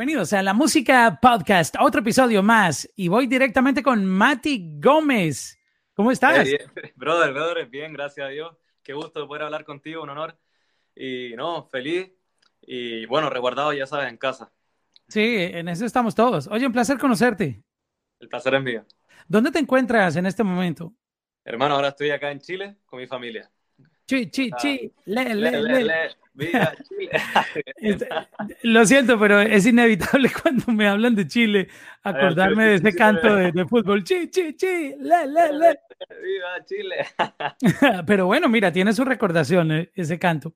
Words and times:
Bienvenidos 0.00 0.32
a 0.32 0.42
la 0.42 0.54
Música 0.54 1.18
Podcast, 1.20 1.76
otro 1.78 2.00
episodio 2.00 2.42
más. 2.42 2.90
Y 2.96 3.08
voy 3.08 3.26
directamente 3.26 3.82
con 3.82 4.06
Mati 4.06 4.78
Gómez. 4.80 5.58
¿Cómo 5.92 6.10
estás? 6.10 6.48
brother, 6.96 7.34
brother, 7.34 7.66
bien, 7.66 7.92
gracias 7.92 8.26
a 8.26 8.30
Dios. 8.30 8.56
Qué 8.82 8.94
gusto 8.94 9.28
poder 9.28 9.42
hablar 9.42 9.66
contigo, 9.66 10.02
un 10.02 10.08
honor. 10.08 10.38
Y 10.96 11.34
no, 11.36 11.66
feliz. 11.66 12.10
Y 12.62 13.04
bueno, 13.04 13.28
resguardado, 13.28 13.74
ya 13.74 13.86
sabes, 13.86 14.08
en 14.08 14.16
casa. 14.16 14.50
Sí, 15.06 15.36
en 15.36 15.68
eso 15.68 15.84
estamos 15.84 16.14
todos. 16.14 16.46
Oye, 16.46 16.64
un 16.64 16.72
placer 16.72 16.96
conocerte. 16.96 17.62
El 18.20 18.28
placer 18.30 18.54
es 18.54 18.62
mío. 18.62 18.86
¿Dónde 19.28 19.50
te 19.50 19.58
encuentras 19.58 20.16
en 20.16 20.24
este 20.24 20.42
momento? 20.42 20.94
Hermano, 21.44 21.74
ahora 21.74 21.88
estoy 21.88 22.08
acá 22.08 22.30
en 22.30 22.40
Chile 22.40 22.78
con 22.86 23.00
mi 23.00 23.06
familia. 23.06 23.50
Chi, 24.06 24.30
chi, 24.30 24.50
chi, 24.56 24.90
le, 25.04 25.34
le, 25.34 25.62
le. 25.62 26.16
Viva 26.40 26.74
Chile. 26.88 27.10
Este, 27.76 28.08
lo 28.62 28.84
siento, 28.84 29.18
pero 29.18 29.40
es 29.40 29.66
inevitable 29.66 30.30
cuando 30.42 30.72
me 30.72 30.86
hablan 30.86 31.14
de 31.14 31.26
Chile 31.26 31.68
acordarme 32.02 32.64
de 32.64 32.74
ese 32.76 32.94
canto 32.94 33.34
de, 33.34 33.66
fútbol. 33.66 34.04
Chi, 34.04 34.28
chi, 34.30 34.54
chi, 34.54 34.94
le, 34.98 35.26
le, 35.26 35.52
le. 35.52 35.80
Viva 36.22 36.64
Chile. 36.64 37.06
Pero 38.06 38.26
bueno, 38.26 38.48
mira, 38.48 38.72
tiene 38.72 38.92
su 38.92 39.04
recordación 39.04 39.72
eh, 39.72 39.90
ese 39.94 40.18
canto. 40.18 40.54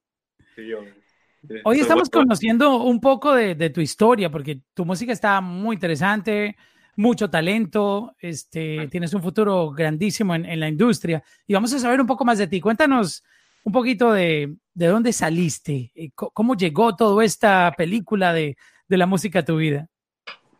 Hoy 1.64 1.80
estamos 1.80 2.08
conociendo 2.08 2.82
un 2.82 3.00
poco 3.00 3.34
de, 3.34 3.70
tu 3.70 3.80
historia, 3.80 4.30
porque 4.30 4.60
tu 4.72 4.84
música 4.84 5.12
está 5.12 5.40
muy 5.40 5.74
interesante, 5.74 6.56
mucho 6.96 7.28
talento, 7.28 8.14
este, 8.18 8.88
tienes 8.88 9.12
un 9.12 9.22
futuro 9.22 9.70
grandísimo 9.70 10.34
en, 10.34 10.46
en 10.46 10.60
la 10.60 10.68
industria 10.68 11.22
y 11.46 11.54
vamos 11.54 11.72
a 11.74 11.78
saber 11.78 12.00
un 12.00 12.06
poco 12.06 12.24
más 12.24 12.38
de 12.38 12.46
ti. 12.46 12.60
Cuéntanos 12.60 13.24
un 13.64 13.72
poquito 13.72 14.12
de, 14.12 14.56
de 14.74 14.86
dónde 14.86 15.12
saliste, 15.12 15.90
eh, 15.94 16.10
cómo 16.14 16.54
llegó 16.54 16.94
toda 16.96 17.24
esta 17.24 17.72
película 17.76 18.32
de, 18.32 18.56
de 18.88 18.96
la 18.96 19.06
música 19.06 19.40
a 19.40 19.44
tu 19.44 19.56
vida. 19.56 19.88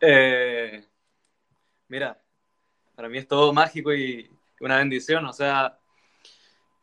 Eh, 0.01 0.83
mira, 1.87 2.21
para 2.95 3.09
mí 3.09 3.17
es 3.17 3.27
todo 3.27 3.53
mágico 3.53 3.93
y 3.93 4.29
una 4.61 4.77
bendición. 4.77 5.25
O 5.25 5.33
sea, 5.33 5.79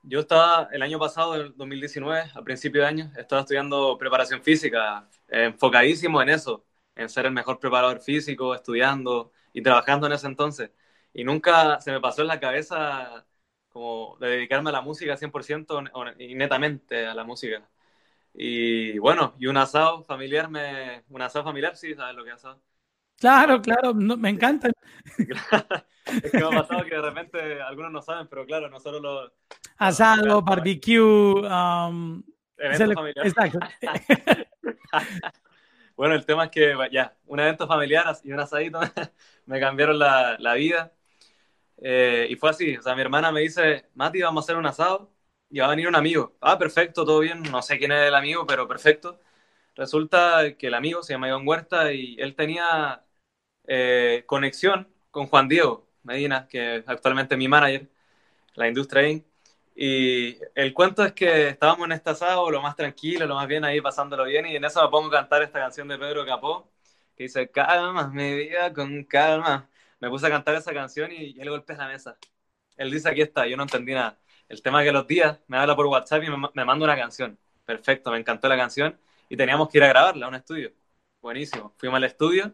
yo 0.02 0.20
estaba 0.20 0.68
el 0.72 0.82
año 0.82 0.98
pasado, 0.98 1.34
el 1.36 1.56
2019, 1.56 2.30
a 2.34 2.42
principio 2.42 2.82
de 2.82 2.88
año, 2.88 3.12
estaba 3.16 3.42
estudiando 3.42 3.96
preparación 3.98 4.42
física, 4.42 5.08
enfocadísimo 5.28 6.20
en 6.22 6.30
eso, 6.30 6.64
en 6.96 7.08
ser 7.08 7.26
el 7.26 7.32
mejor 7.32 7.60
preparador 7.60 8.00
físico, 8.00 8.54
estudiando 8.54 9.32
y 9.52 9.62
trabajando 9.62 10.06
en 10.06 10.14
ese 10.14 10.26
entonces. 10.26 10.70
Y 11.14 11.24
nunca 11.24 11.80
se 11.80 11.92
me 11.92 12.00
pasó 12.00 12.22
en 12.22 12.28
la 12.28 12.40
cabeza 12.40 13.26
como 13.72 14.16
de 14.20 14.28
dedicarme 14.28 14.70
a 14.70 14.74
la 14.74 14.82
música 14.82 15.16
100% 15.16 16.16
y 16.18 16.34
netamente 16.34 17.06
a 17.06 17.14
la 17.14 17.24
música. 17.24 17.66
Y 18.34 18.98
bueno, 18.98 19.34
y 19.38 19.46
un 19.46 19.56
asado 19.56 20.04
familiar, 20.04 20.48
me, 20.48 21.04
un 21.08 21.22
asado 21.22 21.44
familiar, 21.44 21.76
sí, 21.76 21.94
¿sabes 21.94 22.16
lo 22.16 22.24
que 22.24 22.30
es 22.30 22.36
asado? 22.36 22.60
Claro, 23.18 23.62
claro, 23.62 23.94
me 23.94 24.30
encanta. 24.30 24.70
es 26.06 26.30
que 26.30 26.38
me 26.38 26.46
ha 26.46 26.62
pasado 26.62 26.84
que 26.84 26.94
de 26.94 27.02
repente 27.02 27.62
algunos 27.62 27.92
no 27.92 28.02
saben, 28.02 28.26
pero 28.28 28.46
claro, 28.46 28.68
nosotros 28.68 29.02
los... 29.02 29.32
Asado, 29.76 30.42
barbecue... 30.42 31.00
Um, 31.00 32.22
evento 32.56 32.94
familiar. 32.94 33.26
Exacto. 33.26 33.58
bueno, 35.96 36.14
el 36.14 36.24
tema 36.24 36.44
es 36.44 36.50
que 36.50 36.74
ya, 36.90 37.14
un 37.26 37.40
evento 37.40 37.66
familiar 37.66 38.16
y 38.24 38.32
un 38.32 38.40
asadito 38.40 38.80
me 39.46 39.60
cambiaron 39.60 39.98
la, 39.98 40.36
la 40.38 40.54
vida 40.54 40.92
eh, 41.78 42.26
y 42.30 42.36
fue 42.36 42.50
así, 42.50 42.76
o 42.76 42.82
sea, 42.82 42.94
mi 42.94 43.02
hermana 43.02 43.32
me 43.32 43.40
dice, 43.40 43.88
Mati, 43.94 44.20
vamos 44.22 44.44
a 44.44 44.46
hacer 44.46 44.56
un 44.56 44.66
asado 44.66 45.12
y 45.50 45.60
va 45.60 45.66
a 45.66 45.70
venir 45.70 45.88
un 45.88 45.96
amigo. 45.96 46.36
Ah, 46.40 46.58
perfecto, 46.58 47.04
todo 47.04 47.20
bien, 47.20 47.42
no 47.42 47.62
sé 47.62 47.78
quién 47.78 47.92
es 47.92 48.08
el 48.08 48.14
amigo, 48.14 48.46
pero 48.46 48.68
perfecto. 48.68 49.20
Resulta 49.74 50.56
que 50.58 50.68
el 50.68 50.74
amigo 50.74 51.02
se 51.02 51.14
llama 51.14 51.28
Iván 51.28 51.46
Huerta 51.46 51.92
y 51.92 52.16
él 52.20 52.34
tenía 52.36 53.04
eh, 53.66 54.24
conexión 54.26 54.88
con 55.10 55.26
Juan 55.26 55.48
Diego 55.48 55.88
Medina, 56.02 56.46
que 56.48 56.84
actualmente 56.86 57.34
es 57.34 57.38
mi 57.38 57.48
manager, 57.48 57.88
la 58.54 58.68
industria 58.68 59.08
Inc. 59.08 59.24
Y 59.74 60.38
el 60.54 60.74
cuento 60.74 61.04
es 61.04 61.12
que 61.12 61.48
estábamos 61.48 61.86
en 61.86 61.92
este 61.92 62.10
asado, 62.10 62.50
lo 62.50 62.60
más 62.62 62.76
tranquilo, 62.76 63.26
lo 63.26 63.34
más 63.36 63.46
bien 63.48 63.64
ahí, 63.64 63.80
pasándolo 63.80 64.24
bien, 64.24 64.46
y 64.46 64.56
en 64.56 64.64
eso 64.64 64.82
me 64.82 64.90
pongo 64.90 65.08
a 65.08 65.20
cantar 65.20 65.42
esta 65.42 65.60
canción 65.60 65.88
de 65.88 65.98
Pedro 65.98 66.26
Capó, 66.26 66.70
que 67.16 67.24
dice, 67.24 67.50
calma, 67.50 68.08
mi 68.08 68.34
vida 68.36 68.72
con 68.72 69.04
calma, 69.04 69.68
me 70.02 70.10
puse 70.10 70.26
a 70.26 70.30
cantar 70.30 70.56
esa 70.56 70.74
canción 70.74 71.12
y, 71.12 71.40
él 71.40 71.48
golpea 71.48 71.76
la 71.76 71.86
mesa. 71.86 72.18
Él 72.76 72.90
dice, 72.90 73.08
aquí 73.08 73.22
está, 73.22 73.46
yo 73.46 73.56
no 73.56 73.62
entendí 73.62 73.94
nada. 73.94 74.18
El 74.48 74.60
tema 74.60 74.82
es 74.82 74.88
que 74.88 74.92
los 74.92 75.06
días 75.06 75.38
me 75.46 75.56
habla 75.58 75.76
por 75.76 75.86
WhatsApp 75.86 76.24
y 76.24 76.28
me, 76.28 76.36
me 76.54 76.64
manda 76.64 76.84
una 76.84 76.96
canción. 76.96 77.38
Perfecto, 77.64 78.10
me 78.10 78.18
encantó 78.18 78.48
la 78.48 78.56
canción 78.56 78.98
y 79.28 79.36
teníamos 79.36 79.68
que 79.68 79.78
ir 79.78 79.84
a 79.84 79.88
grabarla 79.88 80.26
a 80.26 80.28
un 80.28 80.34
estudio. 80.34 80.72
Buenísimo. 81.20 81.72
Fuimos 81.78 81.98
al 81.98 82.04
estudio 82.04 82.52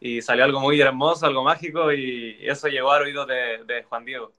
y 0.00 0.22
salió 0.22 0.44
algo 0.44 0.60
muy 0.60 0.80
hermoso, 0.80 1.26
algo 1.26 1.44
mágico 1.44 1.92
y 1.92 2.38
eso 2.40 2.68
llegó 2.68 2.90
al 2.92 3.02
oído 3.02 3.26
de, 3.26 3.64
de 3.64 3.82
Juan 3.82 4.06
Diego. 4.06 4.32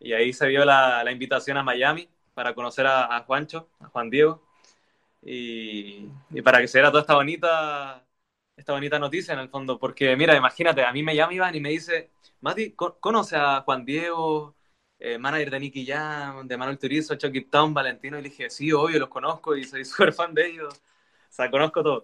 Y 0.00 0.14
ahí 0.14 0.32
se 0.32 0.48
vio 0.48 0.64
la, 0.64 1.04
la 1.04 1.12
invitación 1.12 1.58
a 1.58 1.62
Miami 1.62 2.08
para 2.32 2.54
conocer 2.54 2.86
a, 2.86 3.14
a 3.14 3.20
Juancho, 3.24 3.68
a 3.80 3.88
Juan 3.88 4.08
Diego, 4.08 4.42
y, 5.22 6.08
y, 6.30 6.42
para 6.42 6.60
que 6.60 6.68
se 6.68 6.78
viera 6.78 6.90
toda 6.90 7.02
esta 7.02 7.14
bonita 7.14 8.01
esta 8.62 8.72
bonita 8.72 8.98
noticia 8.98 9.34
en 9.34 9.40
el 9.40 9.48
fondo, 9.48 9.78
porque 9.78 10.16
mira, 10.16 10.36
imagínate, 10.36 10.84
a 10.84 10.92
mí 10.92 11.02
me 11.02 11.16
llama 11.16 11.34
Iván 11.34 11.54
y 11.54 11.60
me 11.60 11.70
dice, 11.70 12.10
Mati, 12.40 12.72
¿conoce 12.72 13.36
a 13.36 13.62
Juan 13.62 13.84
Diego, 13.84 14.54
eh, 14.98 15.18
manager 15.18 15.50
de 15.50 15.60
Nicky 15.60 15.84
Jam, 15.84 16.46
de 16.46 16.56
Manuel 16.56 16.78
Turizo, 16.78 17.16
Chucky 17.16 17.42
Town, 17.42 17.74
Valentino? 17.74 18.18
Y 18.18 18.22
le 18.22 18.28
dije, 18.30 18.48
sí, 18.50 18.72
obvio, 18.72 19.00
los 19.00 19.08
conozco 19.08 19.56
y 19.56 19.64
soy 19.64 19.84
súper 19.84 20.12
fan 20.12 20.32
de 20.32 20.46
ellos, 20.46 20.74
o 20.74 21.32
sea, 21.32 21.50
conozco 21.50 21.82
todo. 21.82 22.02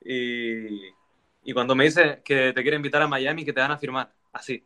Y, 0.00 0.92
y 1.42 1.52
cuando 1.54 1.74
me 1.74 1.84
dice 1.84 2.20
que 2.22 2.52
te 2.52 2.62
quiere 2.62 2.76
invitar 2.76 3.00
a 3.02 3.08
Miami, 3.08 3.44
que 3.44 3.52
te 3.54 3.60
van 3.60 3.72
a 3.72 3.78
firmar, 3.78 4.12
así. 4.32 4.62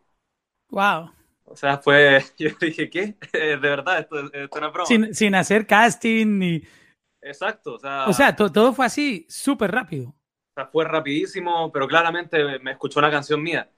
Wow. 0.70 1.12
O 1.44 1.56
sea, 1.56 1.78
fue, 1.78 2.24
yo 2.38 2.50
dije, 2.60 2.90
¿qué? 2.90 3.14
De 3.32 3.56
verdad, 3.56 4.00
esto, 4.00 4.18
esto 4.18 4.38
es 4.38 4.50
una 4.56 4.68
broma. 4.68 4.86
Sin, 4.86 5.14
sin 5.14 5.34
hacer 5.36 5.66
casting 5.66 6.38
ni... 6.38 6.62
Exacto, 7.22 7.74
o 7.74 7.78
sea... 7.78 8.06
O 8.08 8.12
sea, 8.12 8.34
todo 8.34 8.72
fue 8.72 8.86
así, 8.86 9.26
súper 9.28 9.70
rápido 9.70 10.14
fue 10.72 10.84
rapidísimo, 10.84 11.70
pero 11.72 11.86
claramente 11.86 12.58
me 12.58 12.72
escuchó 12.72 12.98
una 12.98 13.10
canción 13.10 13.42
mía. 13.42 13.68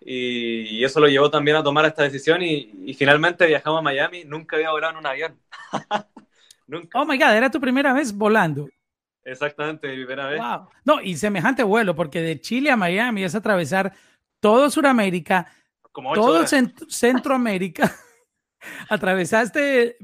Y, 0.00 0.84
eso 0.84 1.00
lo 1.00 1.06
llevó 1.06 1.30
también 1.30 1.56
a 1.56 1.62
tomar 1.62 1.84
esta 1.84 2.02
decisión 2.02 2.42
y, 2.42 2.94
finalmente 2.94 3.46
viajamos 3.46 3.78
a 3.78 3.82
Miami. 3.82 4.24
Nunca 4.24 4.56
había 4.56 4.70
volado 4.70 4.92
en 4.92 4.98
un 4.98 5.06
avión. 5.06 5.38
Nunca. 6.66 7.00
Oh 7.00 7.04
my 7.04 7.16
God, 7.16 7.34
era 7.34 7.50
tu 7.50 7.60
primera 7.60 7.92
vez 7.92 8.12
volando. 8.12 8.68
Exactamente, 9.24 9.88
mi 9.88 10.04
primera 10.04 10.26
vez. 10.26 10.40
No, 10.84 11.00
y 11.00 11.16
semejante 11.16 11.62
vuelo, 11.62 11.94
porque 11.94 12.20
de 12.20 12.40
Chile 12.40 12.70
a 12.70 12.76
Miami 12.76 13.22
es 13.22 13.34
atravesar 13.34 13.92
todo 14.40 14.68
Sudamérica, 14.70 15.46
todo 16.14 16.44
Centroamérica. 16.88 17.94
Atravesaste 18.88 19.96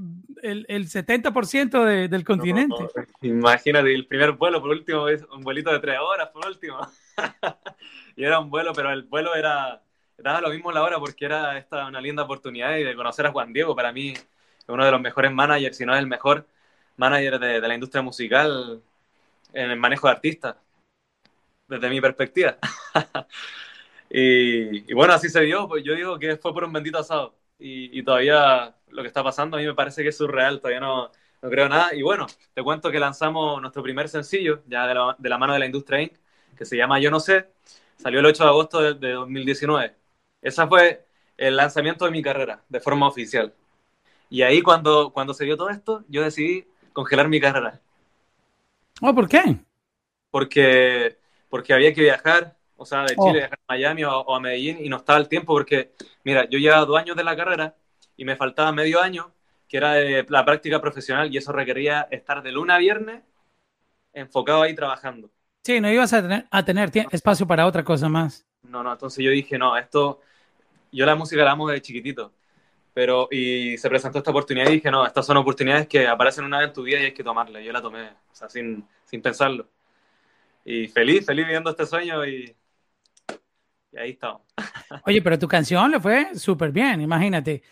el, 0.42 0.66
el 0.68 0.88
70% 0.88 1.84
de, 1.84 2.08
del 2.08 2.24
continente. 2.24 2.74
imagínate, 3.22 3.94
el 3.94 4.06
primer 4.06 4.32
vuelo, 4.32 4.60
por 4.60 4.70
último, 4.70 5.08
es 5.08 5.22
un 5.24 5.42
vuelito 5.42 5.72
de 5.72 5.80
tres 5.80 5.98
horas, 6.00 6.28
por 6.28 6.46
último. 6.46 6.78
y 8.16 8.24
era 8.24 8.38
un 8.38 8.50
vuelo, 8.50 8.72
pero 8.72 8.92
el 8.92 9.02
vuelo 9.02 9.34
era, 9.34 9.82
era 10.16 10.40
lo 10.40 10.50
mismo 10.50 10.72
la 10.72 10.82
hora 10.82 10.98
porque 10.98 11.24
era 11.24 11.58
esta 11.58 11.86
una 11.86 12.00
linda 12.00 12.22
oportunidad 12.22 12.72
de 12.72 12.94
conocer 12.94 13.26
a 13.26 13.32
Juan 13.32 13.52
Diego, 13.52 13.74
para 13.74 13.92
mí 13.92 14.14
uno 14.68 14.84
de 14.84 14.90
los 14.90 15.00
mejores 15.00 15.32
managers, 15.32 15.76
si 15.76 15.86
no 15.86 15.94
es 15.94 15.98
el 16.00 16.06
mejor 16.06 16.46
manager 16.96 17.38
de, 17.38 17.60
de 17.60 17.68
la 17.68 17.74
industria 17.74 18.02
musical 18.02 18.82
en 19.52 19.70
el 19.70 19.78
manejo 19.78 20.08
de 20.08 20.12
artistas, 20.12 20.56
desde 21.66 21.88
mi 21.88 22.00
perspectiva. 22.00 22.58
y, 24.10 24.90
y, 24.90 24.94
bueno, 24.94 25.14
así 25.14 25.28
se 25.28 25.40
dio, 25.42 25.68
pues 25.68 25.84
yo 25.84 25.94
digo 25.94 26.18
que 26.18 26.36
fue 26.36 26.52
por 26.52 26.64
un 26.64 26.72
bendito 26.72 26.98
asado 26.98 27.34
y, 27.58 28.02
todavía 28.02 28.74
lo 28.88 29.02
que 29.02 29.08
está 29.08 29.22
pasando 29.22 29.56
a 29.56 29.60
mí 29.60 29.66
me 29.66 29.74
parece 29.74 30.02
que 30.02 30.08
es 30.10 30.16
surreal, 30.16 30.60
todavía 30.60 30.80
no, 30.80 31.10
no 31.42 31.50
creo 31.50 31.68
nada. 31.68 31.94
Y 31.94 32.02
bueno, 32.02 32.26
te 32.54 32.62
cuento 32.62 32.90
que 32.90 32.98
lanzamos 32.98 33.60
nuestro 33.60 33.82
primer 33.82 34.08
sencillo, 34.08 34.62
ya 34.66 34.86
de 34.86 34.94
la, 34.94 35.16
de 35.18 35.28
la 35.28 35.38
mano 35.38 35.52
de 35.52 35.58
la 35.58 35.66
industria 35.66 36.02
Inc., 36.02 36.12
que 36.56 36.64
se 36.64 36.76
llama 36.76 36.98
Yo 37.00 37.10
No 37.10 37.20
Sé, 37.20 37.48
salió 37.96 38.20
el 38.20 38.26
8 38.26 38.42
de 38.44 38.48
agosto 38.48 38.80
de, 38.80 38.94
de 38.94 39.12
2019. 39.12 39.94
Ese 40.42 40.66
fue 40.66 41.06
el 41.36 41.56
lanzamiento 41.56 42.04
de 42.04 42.10
mi 42.10 42.22
carrera, 42.22 42.62
de 42.68 42.80
forma 42.80 43.06
oficial. 43.06 43.52
Y 44.30 44.42
ahí 44.42 44.60
cuando, 44.60 45.12
cuando 45.12 45.34
se 45.34 45.44
dio 45.44 45.56
todo 45.56 45.70
esto, 45.70 46.04
yo 46.08 46.22
decidí 46.22 46.66
congelar 46.92 47.28
mi 47.28 47.40
carrera. 47.40 47.80
Oh, 49.00 49.14
¿por 49.14 49.28
qué? 49.28 49.56
Porque, 50.30 51.16
porque 51.48 51.72
había 51.72 51.94
que 51.94 52.02
viajar, 52.02 52.56
o 52.78 52.86
sea, 52.86 53.02
de 53.02 53.16
Chile 53.16 53.50
oh. 53.50 53.54
a 53.54 53.58
Miami 53.68 54.04
o, 54.04 54.34
a 54.34 54.40
Medellín 54.40 54.78
y 54.80 54.88
no 54.88 54.98
estaba 54.98 55.18
el 55.18 55.28
tiempo 55.28 55.52
porque, 55.52 55.92
mira, 56.24 56.48
yo 56.48 56.58
llevaba 56.58 56.86
dos 56.86 56.96
años 56.96 57.16
de 57.16 57.24
la 57.24 57.36
carrera 57.36 57.74
y 58.16 58.24
me 58.24 58.36
faltaba 58.36 58.72
medio 58.72 59.02
año, 59.02 59.32
que 59.68 59.76
era 59.76 59.94
de 59.94 60.24
la 60.28 60.44
práctica 60.44 60.80
profesional 60.80 61.32
y 61.32 61.36
eso 61.36 61.52
requería 61.52 62.06
estar 62.10 62.42
de 62.42 62.52
luna 62.52 62.76
a 62.76 62.78
viernes 62.78 63.22
enfocado 64.12 64.62
ahí 64.62 64.74
trabajando. 64.74 65.28
Sí, 65.64 65.80
no 65.80 65.90
ibas 65.90 66.12
a 66.12 66.22
tener, 66.22 66.46
a 66.50 66.64
tener 66.64 66.90
espacio 67.10 67.46
para 67.46 67.66
otra 67.66 67.82
cosa 67.82 68.08
más. 68.08 68.46
No, 68.62 68.82
no, 68.82 68.92
entonces 68.92 69.24
yo 69.24 69.30
dije, 69.32 69.58
no, 69.58 69.76
esto, 69.76 70.20
yo 70.92 71.04
la 71.04 71.16
música 71.16 71.42
la 71.42 71.52
amo 71.52 71.68
de 71.68 71.82
chiquitito, 71.82 72.32
pero, 72.94 73.28
y 73.30 73.76
se 73.76 73.88
presentó 73.88 74.18
esta 74.18 74.30
oportunidad 74.30 74.68
y 74.68 74.74
dije, 74.74 74.90
no, 74.90 75.04
estas 75.04 75.26
son 75.26 75.36
oportunidades 75.36 75.88
que 75.88 76.06
aparecen 76.06 76.44
una 76.44 76.58
vez 76.58 76.68
en 76.68 76.74
tu 76.74 76.84
vida 76.84 77.00
y 77.00 77.06
hay 77.06 77.12
que 77.12 77.24
tomarla. 77.24 77.60
Yo 77.60 77.72
la 77.72 77.82
tomé, 77.82 78.08
o 78.08 78.34
sea, 78.34 78.48
sin, 78.48 78.86
sin 79.04 79.20
pensarlo. 79.20 79.68
y 80.64 80.86
feliz, 80.86 81.26
feliz 81.26 81.44
viviendo 81.44 81.70
este 81.70 81.84
sueño 81.84 82.24
y, 82.24 82.54
y 83.92 83.98
ahí 83.98 84.10
estamos. 84.10 84.42
Oye, 85.06 85.22
pero 85.22 85.38
tu 85.38 85.48
canción 85.48 85.90
le 85.90 86.00
fue 86.00 86.34
súper 86.34 86.72
bien, 86.72 87.00
imagínate. 87.00 87.62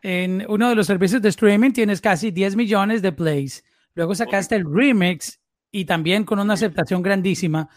En 0.00 0.44
uno 0.48 0.68
de 0.68 0.74
los 0.74 0.86
servicios 0.86 1.22
de 1.22 1.28
streaming 1.28 1.70
tienes 1.70 2.00
casi 2.00 2.30
10 2.30 2.56
millones 2.56 3.02
de 3.02 3.12
plays. 3.12 3.64
Luego 3.94 4.14
sacaste 4.14 4.56
el 4.56 4.64
remix 4.64 5.40
y 5.70 5.84
también 5.84 6.24
con 6.24 6.38
una 6.38 6.54
aceptación 6.54 7.02
grandísima. 7.02 7.68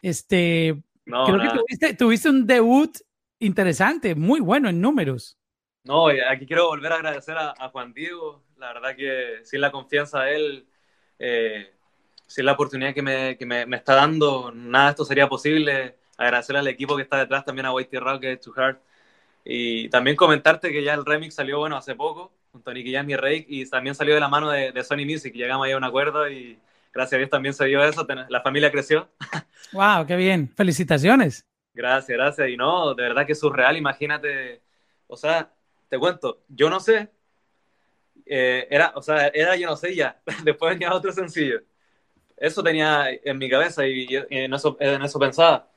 Este, 0.00 0.82
creo 1.04 1.40
que 1.40 1.48
tuviste, 1.48 1.94
tuviste 1.94 2.28
un 2.28 2.46
debut 2.46 2.96
interesante, 3.40 4.14
muy 4.14 4.40
bueno 4.40 4.68
en 4.68 4.80
números. 4.80 5.38
No, 5.84 6.08
aquí 6.08 6.46
quiero 6.46 6.68
volver 6.68 6.92
a 6.92 6.96
agradecer 6.96 7.36
a, 7.36 7.68
Juan 7.70 7.92
Diego. 7.92 8.44
La 8.56 8.72
verdad 8.72 8.96
que 8.96 9.40
sin 9.42 9.60
la 9.60 9.70
confianza 9.72 10.22
de 10.22 10.36
él, 10.36 10.66
eh, 11.18 11.74
sin 12.26 12.46
la 12.46 12.52
oportunidad 12.52 12.94
que, 12.94 13.02
me, 13.02 13.36
que 13.36 13.44
me, 13.44 13.66
me, 13.66 13.76
está 13.76 13.94
dando, 13.94 14.52
nada 14.52 14.86
de 14.86 14.90
esto 14.92 15.04
sería 15.04 15.28
posible. 15.28 15.96
Agradecer 16.16 16.56
al 16.56 16.68
equipo 16.68 16.96
que 16.96 17.02
está 17.02 17.18
detrás, 17.18 17.44
también 17.44 17.66
a 17.66 17.72
Whitey 17.72 17.98
Rocket, 17.98 18.40
To 18.42 18.52
Heart. 18.52 18.80
Y 19.44 19.88
también 19.88 20.16
comentarte 20.16 20.72
que 20.72 20.82
ya 20.82 20.94
el 20.94 21.04
remix 21.04 21.34
salió, 21.34 21.58
bueno, 21.58 21.76
hace 21.76 21.94
poco, 21.94 22.32
junto 22.52 22.70
a 22.70 22.74
Nicky 22.74 22.92
Jam 22.92 23.08
y 23.10 23.16
Rake, 23.16 23.46
y 23.48 23.68
también 23.68 23.94
salió 23.94 24.14
de 24.14 24.20
la 24.20 24.28
mano 24.28 24.50
de, 24.50 24.72
de 24.72 24.84
Sony 24.84 25.04
Music. 25.04 25.34
Llegamos 25.34 25.66
ahí 25.66 25.72
a 25.72 25.76
un 25.76 25.84
acuerdo 25.84 26.28
y 26.30 26.58
gracias 26.94 27.14
a 27.14 27.18
Dios 27.18 27.30
también 27.30 27.52
se 27.52 27.64
dio 27.66 27.84
eso. 27.84 28.06
La 28.28 28.40
familia 28.40 28.70
creció. 28.70 29.08
¡Wow! 29.72 30.06
¡Qué 30.06 30.16
bien! 30.16 30.50
¡Felicitaciones! 30.56 31.44
Gracias, 31.74 32.16
gracias. 32.16 32.48
Y 32.48 32.56
no, 32.56 32.94
de 32.94 33.02
verdad 33.02 33.26
que 33.26 33.32
es 33.32 33.40
surreal, 33.40 33.76
imagínate. 33.76 34.62
O 35.08 35.16
sea, 35.16 35.52
te 35.88 35.98
cuento, 35.98 36.44
yo 36.48 36.70
no 36.70 36.80
sé. 36.80 37.10
Eh, 38.26 38.66
era, 38.70 38.92
o 38.94 39.02
sea, 39.02 39.28
era 39.28 39.56
yo 39.56 39.68
no 39.68 39.76
sé 39.76 39.94
ya. 39.94 40.20
Después 40.44 40.74
venía 40.74 40.94
otro 40.94 41.12
sencillo. 41.12 41.60
Eso 42.36 42.62
tenía 42.62 43.10
en 43.10 43.38
mi 43.38 43.50
cabeza 43.50 43.86
y, 43.86 44.06
en, 44.10 44.54
eso, 44.54 44.76
en 44.80 45.02
eso 45.02 45.18
pensaba. 45.18 45.68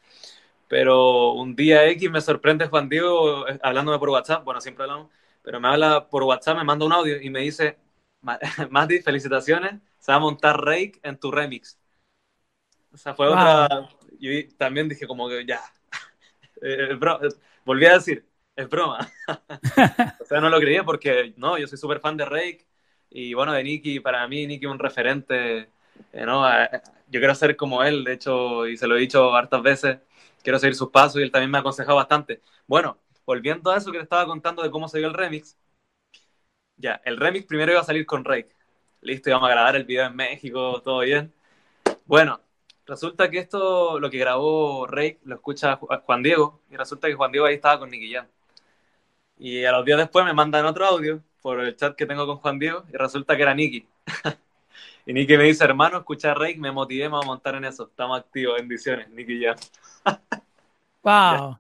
Pero 0.68 1.32
un 1.34 1.56
día 1.56 1.86
X 1.90 2.10
me 2.12 2.22
sorprende 2.22 2.68
Juan 2.68 2.90
Diego 2.90 3.48
eh, 3.48 3.60
hablándome 3.64 4.00
por 4.00 4.10
WhatsApp. 4.10 4.44
Bueno, 4.44 4.62
siempre 4.62 4.84
hablamos. 4.84 5.12
Pero 5.42 5.60
me 5.60 5.68
habla 5.70 6.10
por 6.10 6.24
WhatsApp, 6.24 6.58
me 6.58 6.64
manda 6.64 6.86
un 6.86 6.94
audio 6.94 7.22
y 7.22 7.30
me 7.30 7.42
dice: 7.42 7.78
Mati, 8.70 9.02
felicitaciones. 9.02 9.82
Se 10.00 10.12
va 10.12 10.18
a 10.18 10.20
montar 10.20 10.60
Rake 10.64 11.00
en 11.04 11.18
tu 11.18 11.32
remix. 11.32 11.80
O 12.92 12.98
sea, 12.98 13.14
fue 13.14 13.28
otra. 13.28 13.90
Y 14.20 14.46
también 14.56 14.90
dije, 14.90 15.06
como 15.06 15.30
que 15.30 15.46
ya, 15.46 15.62
eh, 16.62 16.90
eh, 16.92 17.30
volví 17.64 17.86
a 17.86 17.94
decir, 17.94 18.26
es 18.56 18.68
broma. 18.70 19.08
o 20.20 20.26
sea, 20.26 20.42
no 20.42 20.50
lo 20.50 20.60
creía 20.60 20.84
porque, 20.84 21.34
no, 21.38 21.58
yo 21.58 21.68
soy 21.68 21.78
súper 21.78 22.00
fan 22.00 22.18
de 22.18 22.26
Rake 22.26 22.66
y 23.10 23.34
bueno, 23.34 23.54
de 23.54 23.64
Nicky, 23.64 24.00
para 24.00 24.28
mí 24.28 24.48
Nicky 24.48 24.66
es 24.66 24.72
un 24.72 24.80
referente, 24.80 25.70
eh, 26.12 26.26
¿no? 26.26 26.44
Yo 27.10 27.20
quiero 27.20 27.36
ser 27.36 27.56
como 27.56 27.84
él, 27.84 28.04
de 28.04 28.14
hecho, 28.14 28.68
y 28.68 28.78
se 28.78 28.88
lo 28.88 28.98
he 28.98 29.02
dicho 29.02 29.34
hartas 29.36 29.62
veces, 29.62 30.00
quiero 30.44 30.60
seguir 30.60 30.76
sus 30.76 30.90
pasos 30.90 31.20
y 31.20 31.24
él 31.24 31.32
también 31.32 31.52
me 31.52 31.58
ha 31.60 31.62
bastante. 31.62 32.42
Bueno, 32.68 32.98
volviendo 33.26 33.72
a 33.72 33.78
eso 33.78 33.92
que 33.92 33.98
te 33.98 34.04
estaba 34.04 34.26
contando 34.26 34.64
de 34.64 34.72
cómo 34.72 34.88
se 34.88 35.00
dio 35.00 35.08
el 35.08 35.14
remix, 35.14 35.58
ya, 36.78 37.02
el 37.06 37.18
remix 37.18 37.46
primero 37.46 37.72
iba 37.72 37.82
a 37.82 37.84
salir 37.84 38.06
con 38.06 38.24
Rake. 38.24 38.56
Listo, 39.02 39.30
íbamos 39.30 39.50
a 39.50 39.52
grabar 39.54 39.76
el 39.76 39.86
video 39.86 40.06
en 40.06 40.16
México, 40.16 40.82
todo 40.84 41.00
bien. 41.00 41.34
Bueno, 42.06 42.42
Resulta 42.88 43.30
que 43.30 43.40
esto, 43.40 44.00
lo 44.00 44.10
que 44.10 44.18
grabó 44.18 44.88
Rey, 44.88 45.20
lo 45.26 45.36
escucha 45.36 45.76
Juan 45.76 46.24
Diego, 46.24 46.62
y 46.70 46.78
resulta 46.78 47.08
que 47.10 47.16
Juan 47.16 47.32
Diego 47.34 47.46
ahí 47.46 47.56
estaba 47.56 47.80
con 47.80 47.90
Nicky 47.90 48.14
Jam. 48.14 48.28
Y 49.38 49.66
a 49.66 49.72
los 49.72 49.86
días 49.86 49.98
después 50.00 50.26
me 50.26 50.34
mandan 50.34 50.66
otro 50.66 50.86
audio 50.86 51.22
por 51.42 51.60
el 51.62 51.76
chat 51.76 51.96
que 51.96 52.06
tengo 52.06 52.26
con 52.26 52.38
Juan 52.38 52.60
Diego, 52.60 52.86
y 52.92 52.98
resulta 52.98 53.36
que 53.36 53.44
era 53.44 53.54
Nicky. 53.54 53.88
y 55.08 55.14
Nicky 55.14 55.38
me 55.38 55.46
dice, 55.46 55.64
hermano, 55.64 55.98
escucha 55.98 56.34
Rey, 56.36 56.58
me 56.58 56.72
motivé, 56.72 57.06
a 57.06 57.10
montar 57.10 57.56
en 57.56 57.66
eso. 57.66 57.88
Estamos 57.88 58.20
activos, 58.20 58.58
bendiciones, 58.58 59.10
Nicky 59.10 59.44
Jam. 59.44 59.56
wow. 61.04 61.58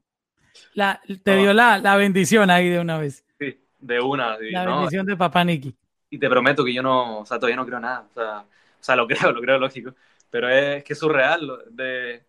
te 1.24 1.36
dio 1.36 1.54
la, 1.54 1.80
la, 1.80 1.96
bendición 1.96 2.52
ahí 2.52 2.70
de 2.70 2.80
una 2.80 3.00
vez. 3.00 3.26
Sí, 3.40 3.60
de 3.80 4.00
una. 4.00 4.38
la 4.40 4.66
bendición 4.66 5.06
de 5.06 5.18
papá 5.18 5.44
Nicky. 5.44 5.74
Y 6.10 6.20
te 6.20 6.30
prometo 6.30 6.64
que 6.64 6.74
yo 6.74 6.84
no, 6.84 7.22
o 7.22 7.26
sea, 7.26 7.40
todavía 7.40 7.56
no 7.56 7.66
creo 7.66 7.80
nada. 7.80 8.06
O 8.12 8.14
sea, 8.14 8.40
o 8.40 8.84
sea, 8.84 8.96
lo 8.96 9.08
creo, 9.08 9.32
lo 9.32 9.42
creo 9.42 9.58
lógico 9.58 9.96
pero 10.30 10.50
es 10.50 10.84
que 10.84 10.94
es 10.94 11.00
surreal 11.00 11.64
de, 11.72 12.24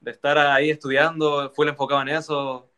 de 0.00 0.10
estar 0.10 0.38
ahí 0.38 0.70
estudiando, 0.70 1.50
fue 1.54 1.68
enfocado 1.68 2.02
en 2.02 2.08
eso, 2.08 2.70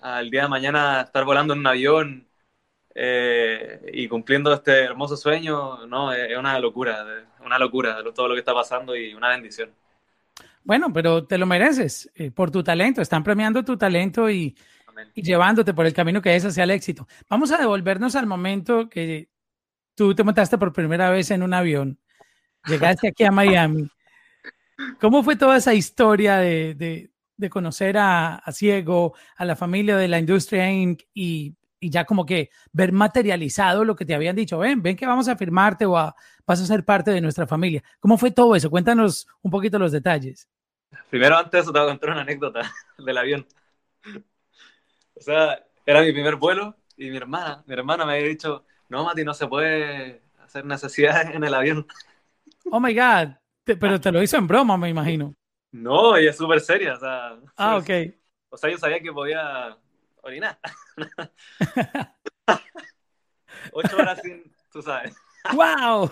al 0.00 0.30
día 0.30 0.42
de 0.42 0.48
mañana 0.48 1.02
estar 1.02 1.24
volando 1.24 1.54
en 1.54 1.60
un 1.60 1.66
avión 1.66 2.27
eh, 3.00 3.90
y 3.92 4.08
cumpliendo 4.08 4.52
este 4.52 4.84
hermoso 4.84 5.16
sueño, 5.16 5.86
no, 5.86 6.12
es 6.12 6.36
una 6.36 6.58
locura, 6.58 7.06
una 7.44 7.58
locura 7.58 8.02
todo 8.12 8.28
lo 8.28 8.34
que 8.34 8.40
está 8.40 8.52
pasando 8.52 8.96
y 8.96 9.14
una 9.14 9.28
bendición. 9.28 9.70
Bueno, 10.64 10.92
pero 10.92 11.24
te 11.24 11.38
lo 11.38 11.46
mereces 11.46 12.10
eh, 12.16 12.32
por 12.32 12.50
tu 12.50 12.64
talento, 12.64 13.00
están 13.00 13.22
premiando 13.22 13.64
tu 13.64 13.76
talento 13.76 14.28
y, 14.28 14.56
y, 15.14 15.22
llevándote 15.22 15.72
por 15.72 15.86
el 15.86 15.94
camino 15.94 16.20
que 16.20 16.34
es 16.34 16.44
hacia 16.44 16.64
el 16.64 16.72
éxito. 16.72 17.06
Vamos 17.30 17.52
a 17.52 17.58
devolvernos 17.58 18.16
al 18.16 18.26
momento 18.26 18.88
que 18.88 19.28
tú 19.94 20.14
te 20.14 20.24
montaste 20.24 20.58
por 20.58 20.72
primera 20.72 21.08
vez 21.10 21.30
en 21.30 21.44
un 21.44 21.54
avión, 21.54 22.00
llegaste 22.66 23.08
aquí 23.08 23.24
a 23.24 23.30
Miami 23.30 23.88
¿Cómo 25.00 25.22
fue 25.22 25.36
toda 25.36 25.56
esa 25.56 25.74
historia 25.74 26.38
de, 26.38 27.10
conocer 27.50 27.96
a, 27.98 28.42
Ciego, 28.52 29.14
a 29.36 29.44
la 29.44 29.56
familia 29.56 29.96
de 29.96 30.08
la 30.08 30.18
industria 30.18 30.70
Inc. 30.70 31.02
Y, 31.14 31.54
ya 31.80 32.04
como 32.04 32.26
que 32.26 32.50
ver 32.72 32.92
materializado 32.92 33.84
lo 33.84 33.96
que 33.96 34.04
te 34.04 34.14
habían 34.14 34.36
dicho? 34.36 34.58
Ven, 34.58 34.82
ven 34.82 34.96
que 34.96 35.06
vamos 35.06 35.28
a 35.28 35.36
firmarte 35.36 35.86
o 35.86 35.92
vas 35.92 36.14
a 36.48 36.66
ser 36.66 36.84
parte 36.84 37.10
de 37.10 37.20
nuestra 37.20 37.46
familia. 37.46 37.82
¿Cómo 38.00 38.18
fue 38.18 38.30
todo 38.30 38.54
eso? 38.56 38.70
Cuéntanos 38.70 39.26
un 39.42 39.50
poquito 39.50 39.78
los 39.78 39.92
detalles. 39.92 40.48
Primero, 41.10 41.36
antes 41.36 41.52
de 41.52 41.58
eso, 41.60 41.72
te 41.72 41.78
voy 41.78 41.88
a 41.88 41.90
contar 41.90 42.10
una 42.10 42.22
anécdota 42.22 42.62
del 42.98 43.18
avión. 43.18 43.46
O 45.14 45.20
sea, 45.20 45.64
era 45.84 46.02
mi 46.02 46.12
primer 46.12 46.36
vuelo 46.36 46.76
y 46.96 47.10
mi 47.10 47.16
hermana, 47.16 47.62
mi 47.66 47.74
hermana 47.74 48.04
me 48.04 48.14
había 48.14 48.28
dicho, 48.28 48.64
no, 48.88 49.04
Mati, 49.04 49.24
no 49.24 49.34
se 49.34 49.46
puede 49.46 50.22
hacer 50.38 50.64
necesidades 50.64 51.34
en 51.34 51.44
el 51.44 51.54
avión. 51.54 51.86
Oh 52.70 52.80
my 52.80 52.92
God 52.92 53.38
pero 53.76 54.00
te 54.00 54.12
lo 54.12 54.22
hizo 54.22 54.36
en 54.36 54.46
broma, 54.46 54.76
me 54.76 54.88
imagino. 54.88 55.34
No, 55.72 56.16
ella 56.16 56.30
es 56.30 56.36
súper 56.36 56.60
seria. 56.60 56.94
O 56.94 56.98
sea, 56.98 57.38
ah, 57.56 57.76
ok. 57.78 57.90
O 58.50 58.56
sea, 58.56 58.70
yo 58.70 58.78
sabía 58.78 59.00
que 59.00 59.12
podía 59.12 59.76
orinar. 60.28 60.58
Ocho 63.72 63.96
horas 63.96 64.20
sin, 64.22 64.52
tú 64.70 64.82
sabes. 64.82 65.16
¡Wow! 65.52 66.10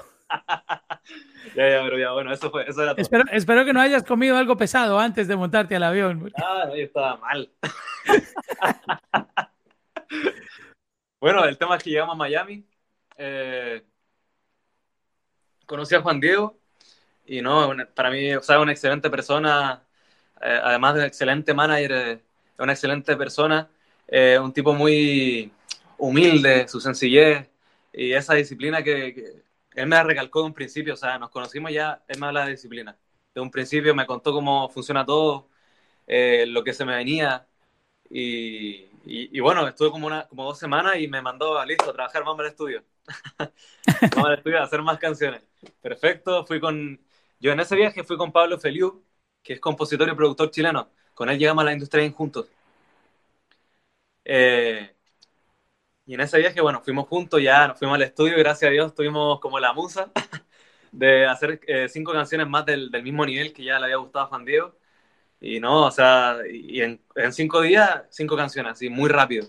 ya, 1.54 1.70
ya, 1.70 1.82
pero 1.82 1.98
ya, 1.98 2.12
bueno, 2.12 2.32
eso 2.32 2.50
fue, 2.50 2.68
eso 2.68 2.82
era 2.82 2.92
todo. 2.92 3.02
Espero, 3.02 3.24
espero, 3.30 3.64
que 3.64 3.72
no 3.72 3.80
hayas 3.80 4.02
comido 4.02 4.36
algo 4.36 4.56
pesado 4.56 4.98
antes 4.98 5.28
de 5.28 5.36
montarte 5.36 5.76
al 5.76 5.84
avión. 5.84 6.32
Ah, 6.36 6.64
no, 6.66 6.76
yo 6.76 6.82
estaba 6.82 7.16
mal. 7.16 7.50
bueno, 11.20 11.44
el 11.44 11.56
tema 11.58 11.76
es 11.76 11.82
que 11.82 11.90
llegamos 11.90 12.14
a 12.14 12.18
Miami. 12.18 12.66
Eh, 13.16 13.84
conocí 15.66 15.94
a 15.94 16.02
Juan 16.02 16.20
Diego 16.20 16.58
y 17.26 17.42
no, 17.42 17.74
para 17.94 18.10
mí, 18.10 18.34
o 18.34 18.42
sea, 18.42 18.60
una 18.60 18.72
excelente 18.72 19.10
persona, 19.10 19.82
eh, 20.40 20.60
además 20.62 20.94
de 20.94 21.00
un 21.00 21.06
excelente 21.06 21.54
manager, 21.54 21.92
eh, 21.92 22.20
una 22.58 22.72
excelente 22.72 23.16
persona, 23.16 23.68
eh, 24.08 24.38
un 24.38 24.52
tipo 24.52 24.72
muy 24.74 25.52
humilde, 25.98 26.68
su 26.68 26.80
sencillez 26.80 27.48
y 27.92 28.12
esa 28.12 28.34
disciplina 28.34 28.82
que, 28.82 29.44
él 29.74 29.86
me 29.86 30.02
recalcó 30.02 30.40
de 30.40 30.46
un 30.46 30.54
principio, 30.54 30.94
o 30.94 30.96
sea, 30.96 31.18
nos 31.18 31.30
conocimos 31.30 31.72
ya, 31.72 32.02
él 32.08 32.18
me 32.18 32.26
habla 32.26 32.46
de 32.46 32.52
disciplina. 32.52 32.98
De 33.34 33.40
un 33.42 33.50
principio 33.50 33.94
me 33.94 34.06
contó 34.06 34.32
cómo 34.32 34.68
funciona 34.70 35.04
todo, 35.04 35.50
lo 36.06 36.64
que 36.64 36.72
se 36.72 36.84
me 36.84 36.96
venía 36.96 37.46
y, 38.10 38.86
y, 39.04 39.40
bueno, 39.40 39.66
estuve 39.68 39.90
como, 39.90 40.06
una, 40.06 40.26
como 40.26 40.44
dos 40.44 40.58
semanas 40.58 40.96
y 40.98 41.08
me 41.08 41.22
mandó, 41.22 41.64
listo, 41.64 41.90
a 41.90 41.92
trabajar, 41.92 42.24
vamos 42.24 42.40
al 42.40 42.46
estudio. 42.46 42.84
vamos 43.38 44.28
al 44.28 44.34
estudio 44.34 44.58
a 44.60 44.64
hacer 44.64 44.82
más 44.82 44.98
canciones. 44.98 45.42
Perfecto, 45.80 46.44
fui 46.44 46.60
con, 46.60 47.00
yo 47.38 47.52
en 47.52 47.60
ese 47.60 47.76
viaje 47.76 48.04
fui 48.04 48.16
con 48.16 48.32
Pablo 48.32 48.58
Feliu, 48.58 49.04
que 49.42 49.54
es 49.54 49.60
compositor 49.60 50.08
y 50.08 50.14
productor 50.14 50.50
chileno. 50.50 50.90
Con 51.14 51.30
él 51.30 51.38
llegamos 51.38 51.62
a 51.62 51.66
la 51.66 51.72
industria 51.72 52.10
juntos. 52.10 52.48
Eh, 54.28 54.90
y 56.04 56.14
en 56.14 56.20
ese 56.20 56.38
viaje, 56.38 56.60
bueno, 56.60 56.82
fuimos 56.82 57.06
juntos, 57.06 57.40
ya 57.40 57.68
nos 57.68 57.78
fuimos 57.78 57.94
al 57.94 58.02
estudio, 58.02 58.36
gracias 58.38 58.68
a 58.68 58.72
Dios 58.72 58.94
tuvimos 58.94 59.38
como 59.40 59.60
la 59.60 59.72
musa 59.72 60.10
de 60.92 61.26
hacer 61.26 61.60
eh, 61.66 61.88
cinco 61.88 62.12
canciones 62.12 62.48
más 62.48 62.66
del, 62.66 62.90
del, 62.90 63.02
mismo 63.04 63.24
nivel 63.24 63.52
que 63.52 63.64
ya 63.64 63.78
le 63.78 63.86
había 63.86 63.96
gustado 63.96 64.24
a 64.26 64.28
Juan 64.28 64.44
Diego. 64.44 64.76
Y 65.40 65.60
no, 65.60 65.86
o 65.86 65.90
sea, 65.90 66.38
y 66.50 66.80
en, 66.80 67.00
en 67.14 67.32
cinco 67.32 67.60
días, 67.62 68.02
cinco 68.10 68.36
canciones, 68.36 68.72
así, 68.72 68.88
muy 68.88 69.08
rápido. 69.08 69.46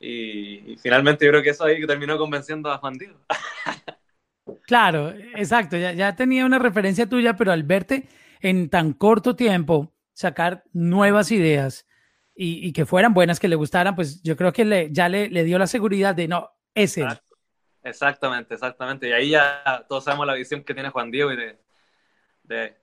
Y, 0.00 0.72
y, 0.72 0.76
finalmente 0.78 1.24
yo 1.24 1.30
creo 1.32 1.42
que 1.42 1.50
eso 1.50 1.64
ahí 1.64 1.86
terminó 1.86 2.18
convenciendo 2.18 2.70
a 2.70 2.78
Juan 2.78 2.94
Diego. 2.98 3.18
Claro, 4.66 5.10
exacto, 5.36 5.76
ya, 5.76 5.92
ya 5.92 6.16
tenía 6.16 6.44
una 6.44 6.58
referencia 6.58 7.08
tuya, 7.08 7.36
pero 7.36 7.52
al 7.52 7.62
verte 7.62 8.08
en 8.40 8.70
tan 8.70 8.92
corto 8.92 9.36
tiempo 9.36 9.92
sacar 10.14 10.64
nuevas 10.72 11.30
ideas 11.30 11.86
y, 12.34 12.72
que 12.72 12.86
fueran 12.86 13.14
buenas, 13.14 13.38
que 13.38 13.48
le 13.48 13.56
gustaran, 13.56 13.94
pues 13.94 14.22
yo 14.22 14.36
creo 14.36 14.52
que 14.52 14.64
le, 14.64 14.90
ya 14.90 15.08
le, 15.08 15.28
le 15.28 15.44
dio 15.44 15.58
la 15.58 15.66
seguridad 15.66 16.14
de 16.14 16.28
no, 16.28 16.50
ese. 16.74 17.06
Exactamente, 17.82 18.54
exactamente. 18.54 19.08
Y 19.08 19.12
ahí 19.12 19.30
ya 19.30 19.84
todos 19.88 20.04
sabemos 20.04 20.26
la 20.26 20.34
visión 20.34 20.62
que 20.62 20.74
tiene 20.74 20.88
Juan 20.90 21.10
Diego 21.10 21.32
y 21.32 21.36
de, 21.36 21.58
de, 22.44 22.76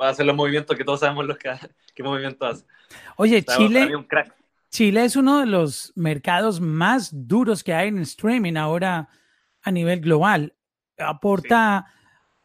Va 0.00 0.08
a 0.08 0.10
hacer 0.10 0.24
los 0.24 0.36
movimientos 0.36 0.76
que 0.76 0.84
todos 0.84 1.00
sabemos 1.00 1.26
los 1.26 1.36
que, 1.36 1.52
qué 1.94 2.02
movimiento 2.02 2.46
hace. 2.46 2.64
Oye, 3.16 3.44
Chile, 3.44 3.92
Chile 4.70 5.04
es 5.04 5.16
uno 5.16 5.40
de 5.40 5.46
los 5.46 5.92
mercados 5.94 6.60
más 6.60 7.10
duros 7.12 7.62
que 7.62 7.74
hay 7.74 7.88
en 7.88 7.98
streaming 7.98 8.54
ahora 8.56 9.08
a 9.62 9.70
nivel 9.70 10.00
global. 10.00 10.54
Aporta 10.98 11.86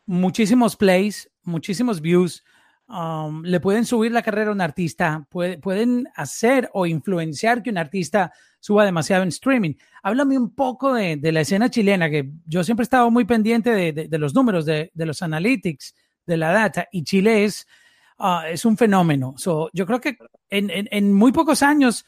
muchísimos 0.06 0.76
plays, 0.76 1.32
muchísimos 1.44 2.02
views. 2.02 2.44
Um, 2.90 3.44
le 3.44 3.60
pueden 3.60 3.86
subir 3.86 4.12
la 4.12 4.24
carrera 4.24 4.50
a 4.50 4.54
un 4.54 4.62
artista, 4.62 5.28
pueden 5.30 6.08
hacer 6.16 6.72
o 6.74 6.88
influenciar 6.88 7.62
que 7.62 7.70
un 7.70 7.78
artista 7.78 8.34
suba 8.60 8.84
demasiado 8.84 9.22
en 9.22 9.30
streaming. 9.30 9.76
Háblame 10.02 10.40
un 10.40 10.56
poco 10.56 10.96
de, 10.96 11.20
la 11.32 11.42
escena 11.42 11.70
chilena, 11.70 12.10
que 12.10 12.32
yo 12.48 12.64
siempre 12.64 12.82
he 12.82 12.86
estado 12.86 13.12
muy 13.12 13.26
pendiente 13.26 13.70
de, 13.94 14.18
los 14.18 14.34
números, 14.34 14.66
de, 14.66 14.92
los 14.96 15.22
analytics, 15.22 15.94
de 16.26 16.38
la 16.38 16.52
data, 16.52 16.88
y 16.92 17.04
Chile 17.04 17.46
es, 17.46 17.68
ah, 18.18 18.46
es 18.50 18.66
un 18.66 18.76
fenómeno. 18.76 19.36
yo 19.72 19.86
creo 19.86 20.02
que 20.02 20.18
en, 20.50 21.14
muy 21.14 21.32
pocos 21.32 21.62
años 21.62 22.08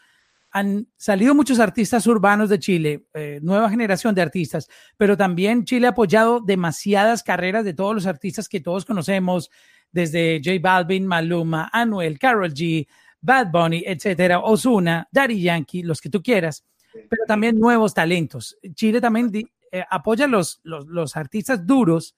han 0.49 0.87
salido 0.97 1.35
muchos 1.35 1.59
artistas 1.59 2.07
urbanos 2.07 2.49
de 2.49 2.57
Chile, 2.57 3.05
eh, 3.13 3.39
nueva 3.43 3.69
generación 3.69 4.15
de 4.15 4.23
artistas, 4.23 4.67
pero 4.97 5.15
también 5.15 5.63
Chile 5.63 5.85
ha 5.85 5.91
apoyado 5.91 6.39
demasiadas 6.39 7.21
carreras 7.21 7.65
de 7.65 7.75
todos 7.75 7.93
los 7.93 8.07
artistas 8.07 8.49
que 8.49 8.59
todos 8.59 8.83
conocemos, 8.83 9.51
desde 9.91 10.41
J 10.43 10.57
Balvin, 10.61 11.05
Maluma, 11.05 11.69
Anuel, 11.71 12.17
Carol 12.17 12.53
G, 12.53 12.87
Bad 13.19 13.51
Bunny, 13.51 13.83
etcétera, 13.85 14.39
Ozuna, 14.39 15.07
Daddy 15.11 15.41
Yankee, 15.41 15.83
los 15.83 16.01
que 16.01 16.09
tú 16.09 16.21
quieras, 16.23 16.65
pero 16.93 17.25
también 17.27 17.59
nuevos 17.59 17.93
talentos. 17.93 18.57
Chile 18.73 18.99
también 18.99 19.31
eh, 19.71 19.83
apoya 19.89 20.27
los, 20.27 20.59
los, 20.63 20.87
los 20.87 21.15
artistas 21.15 21.65
duros, 21.65 22.15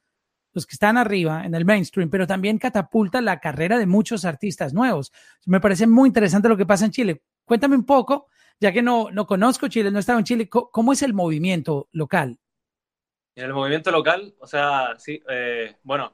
los 0.53 0.65
que 0.65 0.75
están 0.75 0.97
arriba 0.97 1.45
en 1.45 1.55
el 1.55 1.65
mainstream, 1.65 2.09
pero 2.09 2.27
también 2.27 2.57
catapulta 2.57 3.21
la 3.21 3.39
carrera 3.39 3.77
de 3.77 3.85
muchos 3.85 4.23
artistas 4.23 4.73
nuevos. 4.73 5.11
Me 5.45 5.59
parece 5.59 5.87
muy 5.87 6.07
interesante 6.07 6.47
lo 6.47 6.57
que 6.57 6.65
pasa 6.65 6.85
en 6.85 6.91
Chile. 6.91 7.23
Cuéntame 7.43 7.75
un 7.75 7.85
poco, 7.85 8.27
ya 8.59 8.71
que 8.71 8.81
no, 8.81 9.11
no 9.11 9.25
conozco 9.25 9.67
Chile, 9.67 9.91
no 9.91 9.97
he 9.97 9.99
estado 9.99 10.19
en 10.19 10.25
Chile, 10.25 10.49
¿cómo 10.49 10.93
es 10.93 11.01
el 11.01 11.13
movimiento 11.13 11.89
local? 11.91 12.39
En 13.35 13.45
el 13.45 13.53
movimiento 13.53 13.91
local, 13.91 14.35
o 14.39 14.47
sea, 14.47 14.95
sí, 14.99 15.21
eh, 15.27 15.75
bueno, 15.83 16.13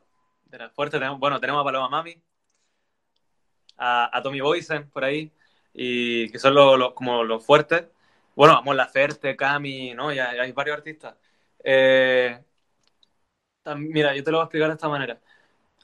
fuerte, 0.74 0.98
tenemos, 0.98 1.20
bueno, 1.20 1.40
tenemos 1.40 1.62
a 1.62 1.64
Paloma 1.64 1.90
Mami, 1.90 2.22
a, 3.78 4.22
Tommy 4.24 4.42
Boysen 4.42 4.90
por 4.90 5.04
ahí, 5.04 5.32
y 5.74 6.30
que 6.32 6.40
son 6.40 6.54
los, 6.56 6.94
como 6.94 7.24
los 7.24 7.46
fuertes. 7.46 7.86
Bueno, 8.36 8.54
vamos 8.56 8.76
La 8.76 8.88
Ferte, 8.88 9.36
Cami, 9.36 9.94
¿no? 9.94 10.12
Ya, 10.14 10.30
hay 10.32 10.52
varios 10.52 10.78
artistas. 10.78 11.16
Eh, 11.64 12.40
mira, 13.78 14.16
yo 14.16 14.24
te 14.24 14.32
lo 14.32 14.38
voy 14.38 14.44
a 14.44 14.46
explicar 14.46 14.70
de 14.70 14.76
esta 14.76 14.90
manera. 14.90 15.20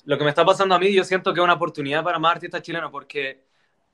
Lo 0.05 0.17
que 0.17 0.23
me 0.23 0.29
está 0.31 0.45
pasando 0.45 0.75
a 0.75 0.79
mí, 0.79 0.93
yo 0.93 1.03
siento 1.03 1.33
que 1.33 1.39
es 1.39 1.43
una 1.43 1.53
oportunidad 1.53 2.03
para 2.03 2.19
más 2.19 2.33
artistas 2.33 2.61
chilenos, 2.61 2.91
porque 2.91 3.45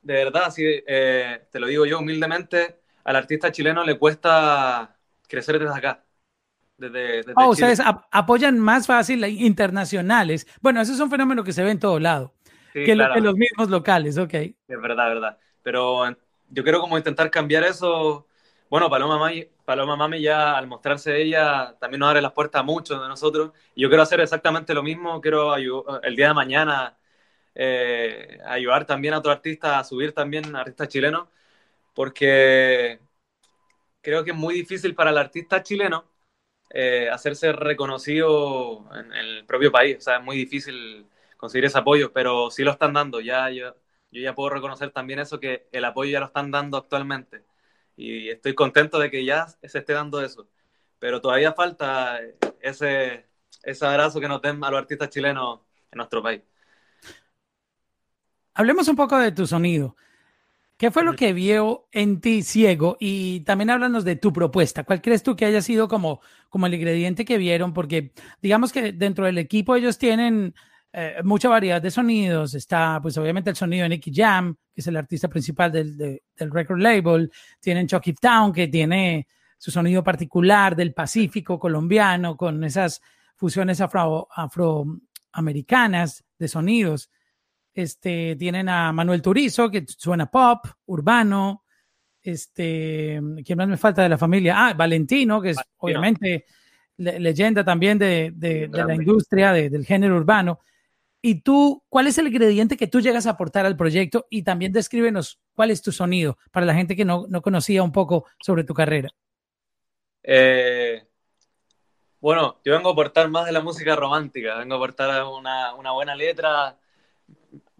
de 0.02 0.14
verdad, 0.14 0.44
así, 0.46 0.64
eh, 0.66 1.46
te 1.50 1.60
lo 1.60 1.66
digo 1.68 1.86
yo 1.86 2.00
humildemente, 2.00 2.80
al 3.04 3.16
artista 3.16 3.52
chileno 3.52 3.84
le 3.84 3.98
cuesta 3.98 4.96
crecer 5.28 5.58
desde 5.58 5.74
acá. 5.76 6.04
Desde, 6.76 7.18
desde 7.18 7.32
oh, 7.36 7.50
ustedes 7.50 7.80
apoyan 8.10 8.58
más 8.58 8.86
fácil 8.86 9.24
internacionales. 9.24 10.46
Bueno, 10.60 10.80
eso 10.80 10.92
es 10.92 11.00
un 11.00 11.10
fenómeno 11.10 11.44
que 11.44 11.52
se 11.52 11.62
ve 11.62 11.70
en 11.70 11.78
todo 11.78 11.98
lado 12.00 12.34
que, 12.72 12.94
los 12.96 13.36
mismos 13.36 13.68
locales, 13.68 14.18
ok. 14.18 14.34
Es 14.34 14.56
verdad, 14.80 15.08
verdad. 15.08 15.38
Pero 15.62 16.04
yo 16.48 16.62
quiero 16.62 16.80
como 16.80 16.96
intentar 16.96 17.30
cambiar 17.30 17.64
eso. 17.64 18.26
Bueno, 18.68 18.88
Paloma 18.88 19.18
Mami, 19.18 19.46
Paloma 19.64 19.96
Mami 19.96 20.20
ya 20.22 20.56
al 20.56 20.66
mostrarse 20.66 21.20
ella 21.20 21.76
también 21.78 22.00
nos 22.00 22.08
abre 22.08 22.22
las 22.22 22.32
puertas 22.32 22.60
a 22.60 22.64
muchos 22.64 23.00
de 23.00 23.08
nosotros. 23.08 23.52
Y 23.74 23.82
yo 23.82 23.88
quiero 23.88 24.02
hacer 24.02 24.20
exactamente 24.20 24.74
lo 24.74 24.82
mismo. 24.82 25.20
Quiero 25.20 25.54
el 26.02 26.16
día 26.16 26.28
de 26.28 26.34
mañana 26.34 26.96
eh, 27.54 28.38
ayudar 28.46 28.86
también 28.86 29.14
a 29.14 29.18
otros 29.18 29.34
artistas 29.34 29.76
a 29.76 29.84
subir 29.84 30.12
también 30.12 30.56
artistas 30.56 30.88
chilenos. 30.88 31.28
Porque 31.94 33.00
creo 34.00 34.24
que 34.24 34.30
es 34.30 34.36
muy 34.36 34.54
difícil 34.54 34.94
para 34.94 35.10
el 35.10 35.18
artista 35.18 35.62
chileno 35.62 36.11
eh, 36.74 37.10
hacerse 37.10 37.52
reconocido 37.52 38.88
en, 38.94 39.12
en, 39.12 39.12
el 39.12 39.44
propio 39.46 39.70
país. 39.70 39.98
O 39.98 40.00
sea, 40.00 40.16
es 40.16 40.24
muy 40.24 40.36
difícil 40.36 41.06
conseguir 41.36 41.66
ese 41.66 41.78
apoyo, 41.78 42.12
pero 42.12 42.50
sí 42.50 42.64
lo 42.64 42.70
están 42.72 42.94
dando. 42.94 43.20
Ya 43.20 43.50
yo, 43.50 43.76
yo 44.10 44.22
ya 44.22 44.34
puedo 44.34 44.50
reconocer 44.50 44.90
también 44.90 45.18
eso, 45.18 45.38
que 45.38 45.68
el 45.72 45.84
apoyo 45.84 46.10
ya 46.12 46.20
lo 46.20 46.26
están 46.26 46.50
dando 46.50 46.78
actualmente. 46.78 47.44
Y 47.96 48.30
estoy 48.30 48.54
contento 48.54 48.98
de 48.98 49.10
que 49.10 49.24
ya 49.24 49.46
se 49.48 49.78
esté 49.78 49.92
dando 49.92 50.22
eso. 50.22 50.48
Pero 50.98 51.20
todavía 51.20 51.52
falta 51.52 52.20
ese, 52.60 53.26
ese 53.62 53.86
abrazo 53.86 54.20
que 54.20 54.28
nos 54.28 54.40
den 54.40 54.62
a 54.64 54.70
los 54.70 54.80
artistas 54.80 55.10
chilenos 55.10 55.60
en 55.90 55.98
nuestro 55.98 56.22
país. 56.22 56.42
Hablemos 58.54 58.88
un 58.88 58.96
poco 58.96 59.18
de 59.18 59.32
tu 59.32 59.46
sonido. 59.46 59.96
¿Qué 60.82 60.90
fue 60.90 61.04
lo 61.04 61.14
que 61.14 61.32
vio 61.32 61.86
en 61.92 62.20
ti 62.20 62.42
ciego? 62.42 62.96
Y 62.98 63.42
también 63.42 63.70
háblanos 63.70 64.02
de 64.04 64.16
tu 64.16 64.32
propuesta. 64.32 64.82
¿Cuál 64.82 65.00
crees 65.00 65.22
tú 65.22 65.36
que 65.36 65.44
haya 65.44 65.62
sido 65.62 65.86
como, 65.86 66.20
como 66.48 66.66
el 66.66 66.74
ingrediente 66.74 67.24
que 67.24 67.38
vieron? 67.38 67.72
Porque 67.72 68.12
digamos 68.40 68.72
que 68.72 68.90
dentro 68.90 69.26
del 69.26 69.38
equipo 69.38 69.76
ellos 69.76 69.96
tienen 69.96 70.56
eh, 70.92 71.18
mucha 71.22 71.48
variedad 71.48 71.80
de 71.80 71.92
sonidos. 71.92 72.54
Está, 72.54 72.98
pues, 73.00 73.16
obviamente, 73.16 73.48
el 73.48 73.54
sonido 73.54 73.84
de 73.84 73.90
Nicky 73.90 74.10
Jam, 74.12 74.56
que 74.74 74.80
es 74.80 74.86
el 74.88 74.96
artista 74.96 75.28
principal 75.28 75.70
del, 75.70 75.96
del 75.96 76.50
record 76.50 76.80
label. 76.80 77.30
Tienen 77.60 77.86
Chucky 77.86 78.14
Town, 78.14 78.52
que 78.52 78.66
tiene 78.66 79.28
su 79.58 79.70
sonido 79.70 80.02
particular 80.02 80.74
del 80.74 80.94
Pacífico 80.94 81.60
colombiano, 81.60 82.36
con 82.36 82.64
esas 82.64 83.00
fusiones 83.36 83.80
afro, 83.80 84.26
afroamericanas 84.34 86.24
de 86.40 86.48
sonidos. 86.48 87.08
Este, 87.74 88.36
tienen 88.36 88.68
a 88.68 88.92
Manuel 88.92 89.22
Turizo, 89.22 89.70
que 89.70 89.84
suena 89.86 90.30
pop, 90.30 90.66
urbano. 90.86 91.64
Este, 92.22 93.20
¿quién 93.44 93.58
más 93.58 93.68
me 93.68 93.76
falta 93.76 94.02
de 94.02 94.08
la 94.08 94.18
familia? 94.18 94.68
Ah, 94.68 94.74
Valentino, 94.74 95.40
que 95.40 95.50
es 95.50 95.58
obviamente 95.78 96.46
leyenda 96.96 97.64
también 97.64 97.98
de, 97.98 98.32
de, 98.34 98.68
de 98.68 98.84
la 98.84 98.94
industria, 98.94 99.52
del 99.52 99.84
género 99.84 100.16
urbano. 100.16 100.60
Y 101.24 101.42
tú, 101.42 101.84
¿cuál 101.88 102.08
es 102.08 102.18
el 102.18 102.26
ingrediente 102.26 102.76
que 102.76 102.88
tú 102.88 103.00
llegas 103.00 103.26
a 103.26 103.30
aportar 103.30 103.64
al 103.64 103.76
proyecto? 103.76 104.26
Y 104.28 104.42
también 104.42 104.72
descríbenos 104.72 105.40
cuál 105.54 105.70
es 105.70 105.80
tu 105.80 105.92
sonido 105.92 106.36
para 106.50 106.66
la 106.66 106.74
gente 106.74 106.96
que 106.96 107.04
no, 107.04 107.28
conocía 107.42 107.84
un 107.84 107.92
poco 107.92 108.26
sobre 108.40 108.64
tu 108.64 108.74
carrera. 108.74 109.08
Eh, 110.24 111.06
bueno, 112.18 112.60
yo 112.64 112.72
vengo 112.72 112.88
a 112.88 112.92
aportar 112.92 113.28
más 113.30 113.46
de 113.46 113.52
la 113.52 113.60
música 113.60 113.94
romántica, 113.94 114.58
vengo 114.58 114.74
a 114.74 114.78
aportar 114.78 115.24
una, 115.24 115.92
buena 115.92 116.16
letra. 116.16 116.76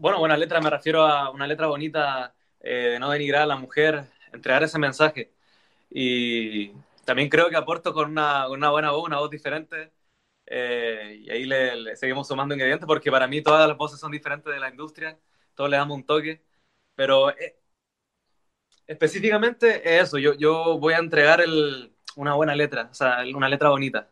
Bueno, 0.03 0.19
buena 0.19 0.37
letra 0.37 0.61
me 0.61 0.69
refiero 0.69 1.05
a 1.07 1.31
una 1.31 1.47
letra 1.47 1.69
bonita, 1.69 2.35
eh, 2.59 2.89
de 2.91 2.99
no 2.99 3.09
denigrar 3.11 3.43
a 3.43 3.47
la 3.47 3.55
mujer, 3.57 4.03
entregar 4.33 4.61
ese 4.65 4.77
mensaje. 4.77 5.33
Y 5.91 6.73
también 7.05 7.29
creo 7.29 7.51
que 7.51 7.57
aporto 7.57 7.93
con 7.95 8.11
una, 8.11 8.47
buena 8.49 8.91
voz, 8.93 9.05
una 9.07 9.19
voz 9.21 9.31
diferente 9.31 9.93
eh, 10.47 11.19
y 11.23 11.31
ahí 11.31 11.47
le, 11.47 11.97
seguimos 11.97 12.29
sumando 12.29 12.55
ingredientes 12.55 12.87
porque 12.87 13.11
para 13.13 13.29
mí 13.29 13.43
todas 13.43 13.69
las 13.69 13.77
voces 13.79 14.01
son 14.01 14.13
diferentes 14.13 14.53
de 14.53 14.61
la 14.61 14.71
industria, 14.71 15.19
todos 15.55 15.71
le 15.71 15.77
damos 15.79 15.97
un 15.99 16.07
toque, 16.07 16.43
pero 16.97 17.31
eh, 17.33 17.61
específicamente 18.87 19.99
eso, 19.99 20.19
yo, 20.19 20.35
yo 20.35 20.79
voy 20.79 20.95
a 20.95 20.99
entregar 20.99 21.41
una 22.17 22.35
buena 22.35 22.55
letra, 22.55 22.89
o 22.91 22.95
sea, 22.95 23.19
una 23.35 23.49
letra 23.49 23.71
bonita. 23.71 24.09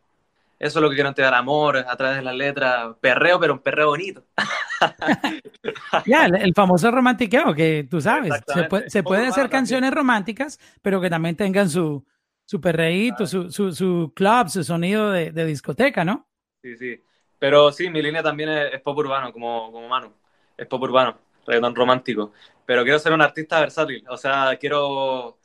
Eso 0.59 0.78
es 0.78 0.82
lo 0.82 0.90
que 0.90 0.97
quiero 0.97 1.09
entregar, 1.11 1.35
amor 1.35 1.78
a 1.78 1.97
través 1.97 2.18
de 2.18 2.23
la 2.25 2.32
letra, 2.35 2.97
perreo, 3.00 3.40
pero 3.40 3.54
un 3.54 3.61
perreo 3.61 3.88
bonito. 3.88 4.25
ya, 6.06 6.26
el, 6.26 6.54
famoso 6.54 6.90
romantiqueo, 6.90 7.54
que 7.54 7.87
tú 7.90 8.00
sabes, 8.00 8.32
se 8.46 8.64
puede, 8.64 8.90
se 8.90 9.02
puede 9.02 9.26
hacer 9.26 9.49
canciones 9.49 9.92
románticas, 9.92 10.58
pero 10.82 11.00
que 11.00 11.10
también 11.10 11.37
tengan 11.37 11.68
su, 11.68 12.04
su 12.44 12.60
perreíto, 12.60 13.26
su, 13.26 13.50
su, 13.50 13.72
su, 13.72 14.12
club, 14.14 14.49
su 14.49 14.64
sonido 14.64 15.10
de, 15.10 15.32
de, 15.32 15.44
discoteca, 15.44 16.04
¿no? 16.04 16.28
Sí, 16.62 16.76
sí. 16.76 17.00
Pero 17.38 17.72
sí, 17.72 17.88
mi 17.88 18.02
línea 18.02 18.22
también 18.22 18.50
es, 18.50 18.80
pop 18.82 18.99
urbano, 18.99 19.32
como, 19.32 19.72
como 19.72 19.88
Manu. 19.88 20.12
Es 20.56 20.66
pop 20.66 20.82
urbano, 20.82 21.18
reggaetón 21.46 21.75
romántico. 21.75 22.32
Pero 22.66 22.82
quiero 22.82 22.99
ser 22.99 23.12
un 23.12 23.22
artista 23.22 23.60
versátil. 23.60 24.04
O 24.08 24.16
sea, 24.16 24.56
quiero 24.60 25.38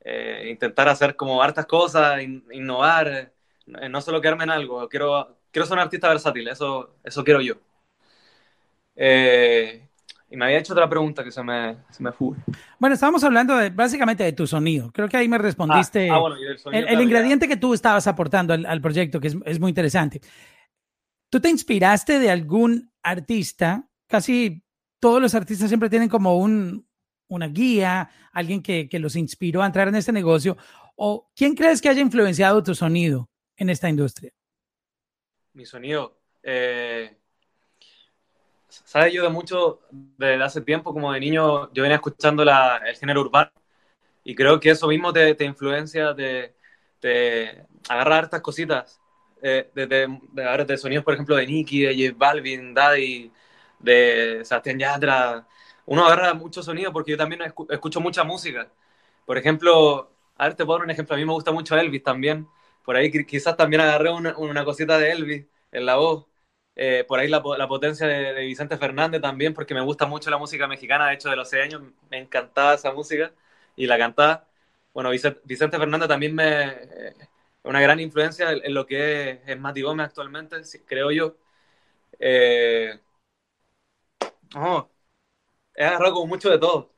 eh, 0.00 0.48
intentar 0.50 0.88
hacer 0.88 1.16
como 1.16 1.42
hartas 1.42 1.66
cosas, 1.66 2.22
innovar, 2.22 3.32
eh, 3.66 3.88
no 3.88 4.00
solo 4.00 4.20
quedarme 4.20 4.44
en 4.44 4.50
algo. 4.50 4.88
Quiero, 4.88 5.38
quiero 5.50 5.66
ser 5.66 5.74
un 5.74 5.82
artista 5.82 6.08
versátil, 6.08 6.46
eso, 6.48 6.96
eso 7.02 7.24
quiero 7.24 7.40
yo. 7.40 7.54
Eh, 9.02 9.88
y 10.28 10.36
me 10.36 10.44
había 10.44 10.58
hecho 10.58 10.74
otra 10.74 10.88
pregunta 10.88 11.24
que 11.24 11.32
se 11.32 11.42
me, 11.42 11.78
se 11.90 12.02
me 12.02 12.12
fue. 12.12 12.36
Bueno, 12.78 12.94
estábamos 12.94 13.24
hablando 13.24 13.56
de, 13.56 13.70
básicamente 13.70 14.22
de 14.22 14.32
tu 14.34 14.46
sonido. 14.46 14.92
Creo 14.92 15.08
que 15.08 15.16
ahí 15.16 15.26
me 15.26 15.38
respondiste 15.38 16.10
ah, 16.10 16.20
ah, 16.20 16.70
el, 16.70 17.00
ingrediente 17.00 17.48
que 17.48 17.56
tú 17.56 17.72
estabas 17.72 18.06
aportando 18.06 18.52
al, 18.52 18.80
proyecto, 18.82 19.20
que 19.20 19.28
es, 19.28 19.36
es, 19.46 19.58
muy 19.58 19.70
interesante. 19.70 20.20
¿Tú 21.30 21.40
te 21.40 21.48
inspiraste 21.48 22.18
de 22.18 22.30
algún 22.30 22.92
artista? 23.02 23.88
Casi 24.06 24.62
todos 25.00 25.22
los 25.22 25.34
artistas 25.34 25.68
siempre 25.68 25.88
tienen 25.88 26.10
como 26.10 26.36
un, 26.36 26.86
una 27.28 27.48
guía, 27.48 28.10
alguien 28.32 28.62
que, 28.62 28.86
que 28.86 28.98
los 28.98 29.16
inspiró 29.16 29.62
a 29.62 29.66
entrar 29.66 29.88
en 29.88 29.94
este 29.94 30.12
negocio. 30.12 30.58
¿O 30.94 31.30
quién 31.34 31.54
crees 31.54 31.80
que 31.80 31.88
haya 31.88 32.02
influenciado 32.02 32.62
tu 32.62 32.74
sonido 32.74 33.30
en 33.56 33.70
esta 33.70 33.88
industria? 33.88 34.30
Mi 35.54 35.64
sonido. 35.64 36.20
Eh, 36.42 37.16
sabes, 38.70 39.12
yo 39.12 39.22
de 39.22 39.28
mucho, 39.30 39.80
desde 39.90 40.42
hace 40.42 40.60
tiempo, 40.62 40.92
como 40.92 41.12
de 41.12 41.20
niño, 41.20 41.72
yo 41.72 41.82
venía 41.82 41.96
escuchando 41.96 42.44
la, 42.44 42.78
el 42.86 42.96
género 42.96 43.20
urbano 43.22 43.50
y 44.24 44.34
creo 44.34 44.60
que 44.60 44.70
eso 44.70 44.88
mismo 44.88 45.12
te, 45.12 45.34
te 45.34 45.44
influencia, 45.44 46.14
te, 46.14 46.54
te 47.00 47.64
agarra 47.88 48.18
hartas 48.18 48.40
cositas, 48.42 49.00
eh, 49.42 49.70
desde 49.74 50.06
de, 50.32 50.64
de, 50.66 50.78
sonidos, 50.78 51.04
por 51.04 51.14
ejemplo, 51.14 51.36
de 51.36 51.46
Nicky, 51.46 51.82
de 51.82 51.94
J 52.08 52.16
Balvin, 52.18 52.74
Daddy, 52.74 53.32
de 53.78 54.40
Sebastián 54.44 54.78
Yatra. 54.78 55.46
Uno 55.86 56.06
agarra 56.06 56.34
mucho 56.34 56.62
sonido 56.62 56.92
porque 56.92 57.12
yo 57.12 57.16
también 57.16 57.42
escucho 57.70 58.00
mucha 58.00 58.24
música. 58.24 58.70
Por 59.26 59.38
ejemplo, 59.38 60.10
a 60.36 60.44
ver, 60.46 60.54
te 60.54 60.64
puedo 60.64 60.78
dar 60.78 60.84
un 60.84 60.90
ejemplo, 60.90 61.14
a 61.16 61.18
mí 61.18 61.24
me 61.24 61.32
gusta 61.32 61.52
mucho 61.52 61.76
Elvis 61.76 62.02
también. 62.02 62.46
Por 62.84 62.96
ahí 62.96 63.10
quizás 63.26 63.56
también 63.56 63.80
agarré 63.82 64.10
una, 64.12 64.36
una 64.38 64.64
cosita 64.64 64.98
de 64.98 65.12
Elvis 65.12 65.46
en 65.72 65.86
la 65.86 65.96
voz. 65.96 66.26
Eh, 66.82 67.04
por 67.06 67.20
ahí 67.20 67.28
la, 67.28 67.42
potencia 67.42 68.06
de, 68.06 68.32
Vicente 68.46 68.78
Fernández 68.78 69.20
también, 69.20 69.52
porque 69.52 69.74
me 69.74 69.82
gusta 69.82 70.06
mucho 70.06 70.30
la 70.30 70.38
música 70.38 70.66
mexicana. 70.66 71.08
De 71.08 71.14
hecho, 71.14 71.28
de 71.28 71.36
los 71.36 71.50
seis 71.50 71.64
años 71.64 71.82
me 72.10 72.16
encantaba 72.18 72.72
esa 72.74 72.90
música 72.94 73.32
y 73.76 73.86
la 73.86 73.98
cantaba. 73.98 74.48
Bueno, 74.94 75.10
Vicente, 75.10 75.78
Fernández 75.78 76.08
también 76.08 76.34
me 76.34 76.68
eh, 76.68 77.14
una 77.64 77.82
gran 77.82 78.00
influencia 78.00 78.52
en, 78.52 78.72
lo 78.72 78.86
que 78.86 79.30
es, 79.30 79.40
es 79.46 79.60
Mati 79.60 79.82
Gómez 79.82 80.06
actualmente, 80.06 80.56
creo 80.86 81.10
yo. 81.10 81.36
Eh, 82.18 82.98
oh, 84.56 84.88
he 85.74 85.84
agarrado 85.84 86.14
como 86.14 86.28
mucho 86.28 86.48
de 86.50 86.58
todo, 86.58 86.94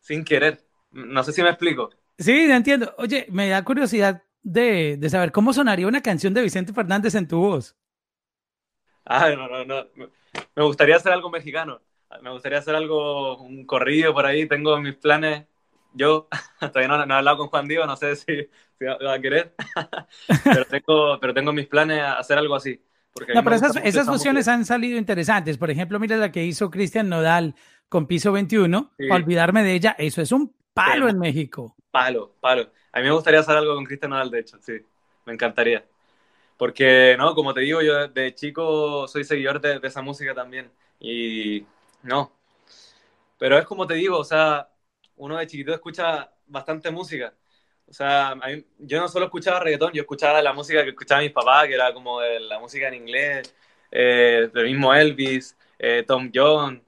sin 0.00 0.24
querer. 0.24 0.64
No 0.90 1.22
sé 1.22 1.32
si 1.32 1.42
me 1.42 1.50
explico. 1.50 1.90
Sí, 2.18 2.50
entiendo. 2.50 2.92
Oye, 2.98 3.26
me 3.30 3.48
da 3.48 3.64
curiosidad 3.64 4.24
de, 4.42 4.96
de 4.98 5.10
saber 5.10 5.30
cómo 5.32 5.52
sonaría 5.52 5.86
una 5.86 6.02
canción 6.02 6.34
de 6.34 6.42
Vicente 6.42 6.72
Fernández 6.72 7.14
en 7.14 7.28
tu 7.28 7.38
voz. 7.38 7.76
Ah, 9.04 9.30
no, 9.30 9.48
no, 9.48 9.64
no. 9.64 9.86
Me 10.54 10.62
gustaría 10.64 10.96
hacer 10.96 11.12
algo 11.12 11.30
mexicano. 11.30 11.80
Me 12.22 12.30
gustaría 12.30 12.58
hacer 12.58 12.74
algo, 12.74 13.38
un 13.38 13.66
corrido 13.66 14.14
por 14.14 14.26
ahí. 14.26 14.46
Tengo 14.46 14.78
mis 14.80 14.94
planes. 14.94 15.46
Yo 15.92 16.28
todavía 16.60 16.88
no, 16.88 17.06
no 17.06 17.14
he 17.14 17.18
hablado 17.18 17.38
con 17.38 17.48
Juan 17.48 17.68
Diego, 17.68 17.86
no 17.86 17.96
sé 17.96 18.16
si, 18.16 18.48
si 18.78 18.84
va 18.84 19.14
a 19.14 19.20
querer. 19.20 19.54
pero, 20.44 20.64
tengo, 20.64 21.20
pero 21.20 21.34
tengo 21.34 21.52
mis 21.52 21.66
planes 21.66 22.00
a 22.00 22.14
hacer 22.14 22.38
algo 22.38 22.54
así. 22.54 22.80
No, 23.32 23.44
pero 23.44 23.54
esas, 23.54 23.76
esas 23.76 24.06
fusiones 24.06 24.48
han 24.48 24.64
salido 24.64 24.98
interesantes. 24.98 25.56
Por 25.56 25.70
ejemplo, 25.70 26.00
mira 26.00 26.16
la 26.16 26.32
que 26.32 26.44
hizo 26.44 26.70
Cristian 26.70 27.08
Nodal 27.08 27.54
con 27.88 28.06
Piso 28.06 28.32
21. 28.32 28.92
Sí. 28.98 29.10
olvidarme 29.10 29.62
de 29.62 29.74
ella, 29.74 29.94
eso 29.98 30.20
es 30.20 30.32
un 30.32 30.52
palo 30.72 31.06
sí. 31.06 31.12
en 31.12 31.18
México. 31.20 31.76
Palo, 31.92 32.34
palo. 32.40 32.72
A 32.92 32.98
mí 32.98 33.04
me 33.04 33.12
gustaría 33.12 33.40
hacer 33.40 33.56
algo 33.56 33.74
con 33.76 33.84
Cristian 33.84 34.10
Nodal, 34.10 34.30
de 34.30 34.40
hecho, 34.40 34.58
sí. 34.60 34.74
Me 35.26 35.32
encantaría. 35.32 35.84
Porque, 36.56 37.16
no, 37.18 37.34
como 37.34 37.54
te 37.54 37.60
digo, 37.60 37.82
yo 37.82 38.08
de 38.08 38.34
chico 38.34 39.08
soy 39.08 39.24
seguidor 39.24 39.60
de, 39.60 39.80
de 39.80 39.88
esa 39.88 40.02
música 40.02 40.34
también. 40.34 40.70
Y 41.00 41.66
no. 42.02 42.32
Pero 43.38 43.58
es 43.58 43.66
como 43.66 43.86
te 43.86 43.94
digo, 43.94 44.18
o 44.18 44.24
sea, 44.24 44.68
uno 45.16 45.36
de 45.36 45.46
chiquito 45.46 45.72
escucha 45.74 46.30
bastante 46.46 46.90
música. 46.90 47.34
O 47.86 47.92
sea, 47.92 48.34
yo 48.78 49.00
no 49.00 49.08
solo 49.08 49.26
escuchaba 49.26 49.60
reggaetón, 49.60 49.92
yo 49.92 50.02
escuchaba 50.02 50.40
la 50.42 50.52
música 50.52 50.82
que 50.82 50.90
escuchaba 50.90 51.20
mis 51.20 51.32
papás, 51.32 51.66
que 51.66 51.74
era 51.74 51.92
como 51.92 52.20
de 52.20 52.40
la 52.40 52.58
música 52.58 52.88
en 52.88 52.94
inglés, 52.94 53.54
eh, 53.90 54.50
del 54.52 54.66
mismo 54.66 54.94
Elvis, 54.94 55.56
eh, 55.78 56.04
Tom 56.06 56.30
Jones. 56.34 56.80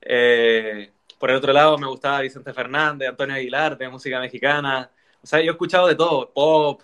Eh, 0.00 0.90
por 1.18 1.30
el 1.30 1.36
otro 1.36 1.52
lado 1.52 1.78
me 1.78 1.86
gustaba 1.86 2.20
Vicente 2.20 2.52
Fernández, 2.52 3.08
Antonio 3.08 3.36
Aguilar, 3.36 3.78
de 3.78 3.88
música 3.88 4.20
mexicana. 4.20 4.90
O 5.22 5.26
sea, 5.26 5.40
yo 5.40 5.52
he 5.52 5.54
escuchado 5.54 5.86
de 5.86 5.94
todo, 5.94 6.32
pop. 6.32 6.82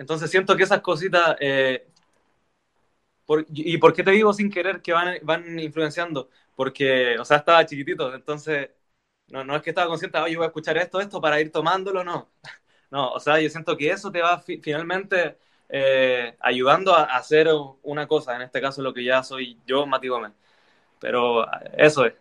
Entonces 0.00 0.30
siento 0.30 0.56
que 0.56 0.62
esas 0.64 0.80
cositas... 0.80 1.36
Eh, 1.40 1.86
¿Y 3.52 3.78
por 3.78 3.92
qué 3.94 4.02
te 4.02 4.10
digo 4.10 4.32
sin 4.32 4.50
querer 4.50 4.82
que 4.82 4.92
van, 4.92 5.18
van 5.22 5.58
influenciando? 5.60 6.30
Porque, 6.56 7.16
o 7.18 7.24
sea, 7.24 7.36
estaba 7.36 7.64
chiquitito, 7.66 8.12
entonces 8.14 8.70
no, 9.28 9.44
no 9.44 9.56
es 9.56 9.62
que 9.62 9.70
estaba 9.70 9.88
consciente, 9.88 10.18
oye, 10.18 10.36
voy 10.36 10.44
a 10.44 10.48
escuchar 10.48 10.76
esto, 10.78 11.00
esto 11.00 11.20
para 11.20 11.40
ir 11.40 11.52
tomándolo, 11.52 12.04
no. 12.04 12.30
No, 12.90 13.12
o 13.12 13.20
sea, 13.20 13.40
yo 13.40 13.48
siento 13.50 13.76
que 13.76 13.90
eso 13.90 14.10
te 14.10 14.20
va 14.20 14.40
fi 14.40 14.60
finalmente 14.60 15.38
eh, 15.68 16.36
ayudando 16.40 16.92
a, 16.94 17.04
a, 17.04 17.18
hacer 17.18 17.48
una 17.82 18.08
cosa, 18.08 18.34
en 18.34 18.42
este 18.42 18.60
caso 18.60 18.82
lo 18.82 18.92
que 18.92 19.04
ya 19.04 19.22
soy 19.22 19.60
yo, 19.66 19.86
Mati 19.86 20.08
Gómez. 20.08 20.32
Pero 21.00 21.46
eso 21.76 22.06
es. 22.06 22.14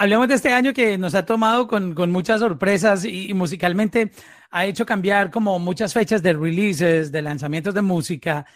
Hablemos 0.00 0.28
de 0.28 0.34
este 0.34 0.50
año 0.50 0.72
que 0.72 0.96
nos 0.96 1.14
ha 1.14 1.26
tomado 1.26 1.66
con, 1.66 1.94
con 1.94 2.10
muchas 2.10 2.40
sorpresas 2.40 3.04
y, 3.04 3.28
y, 3.28 3.34
musicalmente 3.34 4.10
ha 4.50 4.64
hecho 4.64 4.86
cambiar 4.86 5.30
como 5.30 5.58
muchas 5.58 5.92
fechas 5.92 6.22
de 6.22 6.32
releases, 6.32 7.12
de 7.12 7.20
lanzamientos 7.20 7.74
de 7.74 7.82
música. 7.82 8.46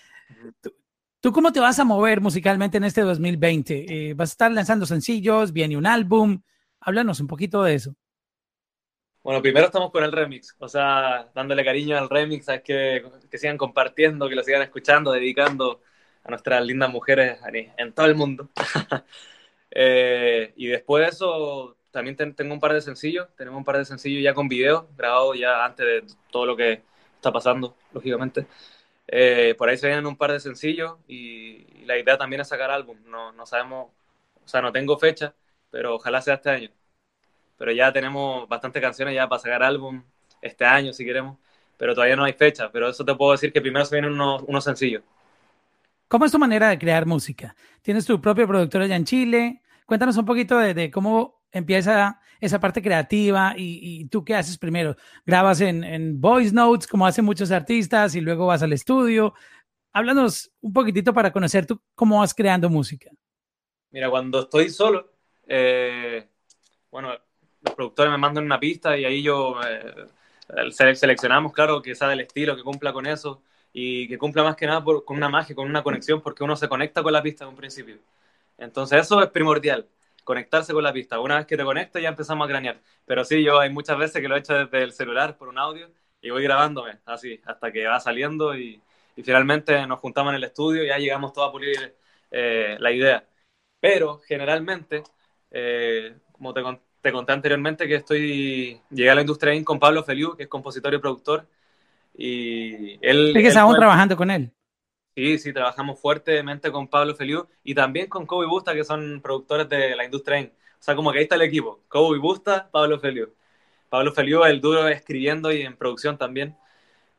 ¿Tú, 0.63 0.75
¿tú 1.21 1.33
cómo 1.33 1.53
te 1.53 1.61
vas 1.61 1.79
a 1.79 1.85
mover 1.85 2.23
musicalmente 2.23 2.79
en 2.79 2.85
este 2.85 3.03
2020? 3.03 3.85
Eh, 4.09 4.15
¿Vas 4.15 4.31
a 4.31 4.33
estar 4.33 4.53
lanzando 4.53 4.87
sencillos? 4.87 5.53
¿Viene 5.53 5.77
un 5.77 5.85
álbum? 5.85 6.41
Háblanos 6.81 7.21
un 7.21 7.27
poquito 7.27 7.63
de 7.63 7.75
eso. 7.75 7.95
Bueno, 9.23 9.43
primero 9.43 9.67
estamos 9.67 9.91
con 9.91 10.03
el 10.03 10.13
remix, 10.13 10.57
o 10.59 10.67
sea, 10.67 11.31
dándole 11.35 11.63
cariño 11.63 11.99
al 11.99 12.09
remix, 12.09 12.49
es 12.49 12.63
que, 12.63 13.05
que 13.31 13.37
sigan 13.37 13.59
compartiendo, 13.59 14.31
que 14.31 14.35
lo 14.35 14.43
sigan 14.43 14.63
escuchando, 14.63 15.13
dedicando 15.13 15.83
a 16.23 16.31
nuestras 16.31 16.65
lindas 16.65 16.91
mujeres 16.91 17.39
en 17.77 17.93
todo 17.93 18.07
el 18.07 18.15
mundo. 18.15 18.49
Eh, 19.75 20.53
y 20.57 20.69
después 20.69 21.05
de 21.05 21.11
eso, 21.11 21.77
también 21.91 22.17
ten, 22.17 22.35
tengo 22.35 22.55
un 22.55 22.61
par 22.61 22.73
de 22.73 22.81
sencillos. 22.81 23.29
Tenemos 23.37 23.59
un 23.59 23.65
par 23.65 23.79
de 23.79 23.85
sencillos 23.85 24.23
ya 24.23 24.33
con 24.35 24.49
video, 24.49 24.89
grabados 24.97 25.39
ya 25.39 25.65
antes 25.65 25.87
de 25.87 26.05
todo 26.31 26.47
lo 26.47 26.57
que 26.57 26.83
está 27.17 27.33
pasando, 27.33 27.77
lógicamente. 27.93 28.47
Eh, 29.09 29.55
por 29.59 29.69
ahí 29.69 29.77
se 29.77 29.89
vienen 29.89 30.07
un 30.07 30.17
par 30.17 30.33
de 30.33 30.41
sencillos 30.41 30.97
y, 31.09 31.85
la 31.85 31.99
idea 31.99 32.17
también 32.17 32.41
es 32.41 32.49
sacar 32.49 32.71
álbum. 32.71 32.99
No, 33.07 33.33
no 33.33 33.47
sabemos, 33.47 33.91
o 34.45 34.49
sea, 34.49 34.63
no 34.63 34.73
tengo 34.73 34.99
fecha, 34.99 35.35
pero 35.71 35.97
ojalá 35.97 36.23
sea 36.23 36.35
este 36.35 36.51
año. 36.51 36.71
Pero 37.59 37.73
ya 37.73 37.93
tenemos 37.93 38.49
bastantes 38.49 38.83
canciones 38.83 39.15
ya 39.15 39.29
para 39.29 39.41
sacar 39.41 39.63
álbum 39.63 40.03
este 40.43 40.65
año, 40.65 40.93
si 40.93 41.05
queremos. 41.05 41.39
Pero 41.77 41.95
todavía 41.95 42.17
no 42.17 42.25
hay 42.25 42.33
fecha. 42.33 42.71
Pero 42.73 42.89
eso 42.89 43.05
te 43.05 43.15
puedo 43.15 43.33
decir 43.33 43.53
que 43.53 43.61
primero 43.61 43.85
se 43.85 43.97
vienen 43.97 44.13
unos, 44.13 44.43
unos 44.47 44.65
sencillos. 44.65 45.03
¿Cómo 46.09 46.25
es 46.25 46.33
tu 46.33 46.39
manera 46.39 46.69
de 46.69 46.79
crear 46.79 47.07
música? 47.07 47.55
¿Tienes 47.83 48.07
tu 48.07 48.21
propio 48.21 48.47
productor 48.47 48.83
allá 48.83 48.97
en 48.97 49.05
Chile? 49.05 49.63
Cuéntanos 49.87 50.17
un 50.17 50.25
poquito 50.25 50.59
de, 50.59 50.75
de 50.75 50.91
cómo 50.91 51.43
empieza 51.53 52.21
esa 52.41 52.61
parte 52.61 52.83
creativa 52.83 53.55
y, 53.57 54.01
y, 54.01 54.05
tú 54.07 54.25
qué 54.25 54.35
haces 54.35 54.59
primero. 54.59 54.97
¿Grabas 55.25 55.61
en, 55.61 55.85
en, 55.85 56.21
voice 56.21 56.53
notes 56.53 56.87
como 56.87 57.07
hacen 57.07 57.25
muchos 57.25 57.51
artistas 57.51 58.15
y 58.15 58.21
luego 58.21 58.47
vas 58.47 58.63
al 58.63 58.73
estudio? 58.73 59.35
Háblanos 59.93 60.51
un 60.61 60.73
poquitito 60.73 61.15
para 61.15 61.33
conocer 61.33 61.67
tú 61.67 61.81
cómo 61.95 62.19
vas 62.19 62.35
creando 62.35 62.69
música. 62.69 63.11
Mira, 63.91 64.11
cuando 64.11 64.41
estoy 64.41 64.69
solo, 64.71 65.13
eh, 65.47 66.27
bueno, 66.91 67.11
los 67.63 67.75
productores 67.75 68.11
me 68.11 68.19
mandan 68.19 68.45
una 68.45 68.59
pista 68.59 68.99
y 68.99 69.05
ahí 69.05 69.23
yo 69.23 69.61
eh, 69.63 70.73
seleccionamos, 70.73 71.53
claro, 71.53 71.81
que 71.81 71.95
sea 71.95 72.09
del 72.09 72.21
estilo, 72.21 72.57
que 72.57 72.63
cumpla 72.63 72.93
con 72.93 73.07
eso 73.07 73.43
y 73.73 74.09
que 74.09 74.19
cumpla 74.19 74.43
más 74.43 74.57
que 74.57 74.67
nada 74.67 74.83
por, 74.83 75.05
con 75.05 75.17
una 75.17 75.29
magia, 75.29 75.55
con 75.55 75.69
una 75.69 75.83
conexión, 75.83 76.21
porque 76.21 76.45
uno 76.45 76.57
se 76.57 76.69
conecta 76.69 77.03
con 77.03 77.13
la 77.13 77.23
pista 77.23 77.45
en 77.45 77.51
un 77.51 77.57
principio. 77.57 77.99
Entonces 78.59 79.01
eso 79.03 79.23
es 79.23 79.31
primordial, 79.31 79.89
conectarse 80.25 80.73
con 80.73 80.85
la 80.85 80.93
pista. 80.93 81.21
Una 81.21 81.37
vez 81.37 81.47
que 81.47 81.57
te 81.57 81.65
conectas 81.65 82.03
ya 82.03 82.09
empezamos 82.09 82.47
a 82.47 82.49
cranear. 82.49 82.81
Pero 83.05 83.25
sí, 83.25 83.43
yo 83.43 83.61
hay 83.61 83.71
muchas 83.71 83.99
veces 83.99 84.21
que 84.21 84.29
lo 84.29 84.37
he 84.37 84.41
hecho 84.41 84.55
desde 84.55 84.83
el 84.83 84.93
celular 84.93 85.37
por 85.37 85.49
un 85.49 85.59
audio 85.59 85.91
y 86.21 86.31
voy 86.31 86.43
grabándome 86.43 86.99
así 87.07 87.41
hasta 87.45 87.71
que 87.71 87.87
va 87.87 88.01
saliendo 88.01 88.57
y, 88.57 88.81
y 89.17 89.23
finalmente 89.23 89.87
nos 89.87 90.01
juntamos 90.01 90.31
en 90.31 90.37
el 90.37 90.45
estudio 90.45 90.85
y 90.85 90.89
ya 90.89 90.99
llegamos 90.99 91.33
todos 91.33 91.49
a 91.49 91.53
pulir 91.53 91.95
eh, 92.31 92.77
la 92.81 92.91
idea. 92.91 93.25
Pero 93.81 94.21
generalmente, 94.27 95.03
eh, 95.51 96.17
como 96.33 96.53
te, 96.53 96.63
te, 97.01 97.13
conté 97.13 97.33
anteriormente, 97.33 97.87
que 97.87 97.97
estoy 97.97 98.81
llegué 98.91 99.11
a 99.11 99.15
la 99.15 99.21
industria 99.21 99.63
con 99.63 99.79
Pablo 99.79 100.03
Feliu, 100.03 100.37
que 100.37 100.45
es 100.45 100.49
compositor 100.49 100.95
y 100.95 100.99
productor. 100.99 101.47
Y 102.17 102.95
él... 103.07 103.37
Es 103.37 103.43
que 103.43 103.49
estábamos 103.49 103.77
trabajando 103.77 104.17
con 104.17 104.31
él. 104.31 104.53
Sí, 105.17 105.39
sí, 105.39 105.53
trabajamos 105.53 106.01
fuertemente 106.01 106.73
con 106.73 106.89
Pablo 106.89 107.15
Feliu 107.15 107.47
y 107.63 107.73
también 107.75 108.09
con 108.09 108.27
Kobe 108.27 108.47
Busta, 108.47 108.75
que 108.75 108.83
son 108.83 109.21
productores 109.23 109.69
de 109.69 109.95
la 109.95 110.05
industria. 110.05 110.41
O 110.43 110.83
sea, 110.83 110.97
como 110.97 111.13
que 111.13 111.19
ahí 111.19 111.25
está 111.25 111.37
el 111.37 111.43
equipo. 111.43 111.85
Kobe 111.87 112.19
Busta, 112.19 112.69
Pablo 112.71 112.99
Feliu. 112.99 113.33
Pablo 113.89 114.13
Feliu 114.13 114.45
el 114.45 114.61
duro 114.61 114.89
escribiendo 114.89 115.53
y 115.53 115.63
en 115.63 115.77
producción 115.77 116.19
también. 116.19 116.57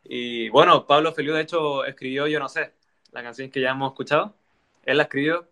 Y 0.03 0.49
bueno, 0.49 0.86
Pablo 0.88 1.13
Feliu 1.13 1.34
de 1.34 1.41
hecho 1.41 1.86
escribió 1.86 2.27
Yo 2.27 2.39
no 2.39 2.49
sé, 2.49 2.73
la 3.12 3.23
canción 3.23 3.49
que 3.51 3.62
ya 3.62 3.71
hemos 3.71 3.91
escuchado. 3.91 4.36
Él 4.84 4.97
la 4.97 5.03
escribió. 5.03 5.49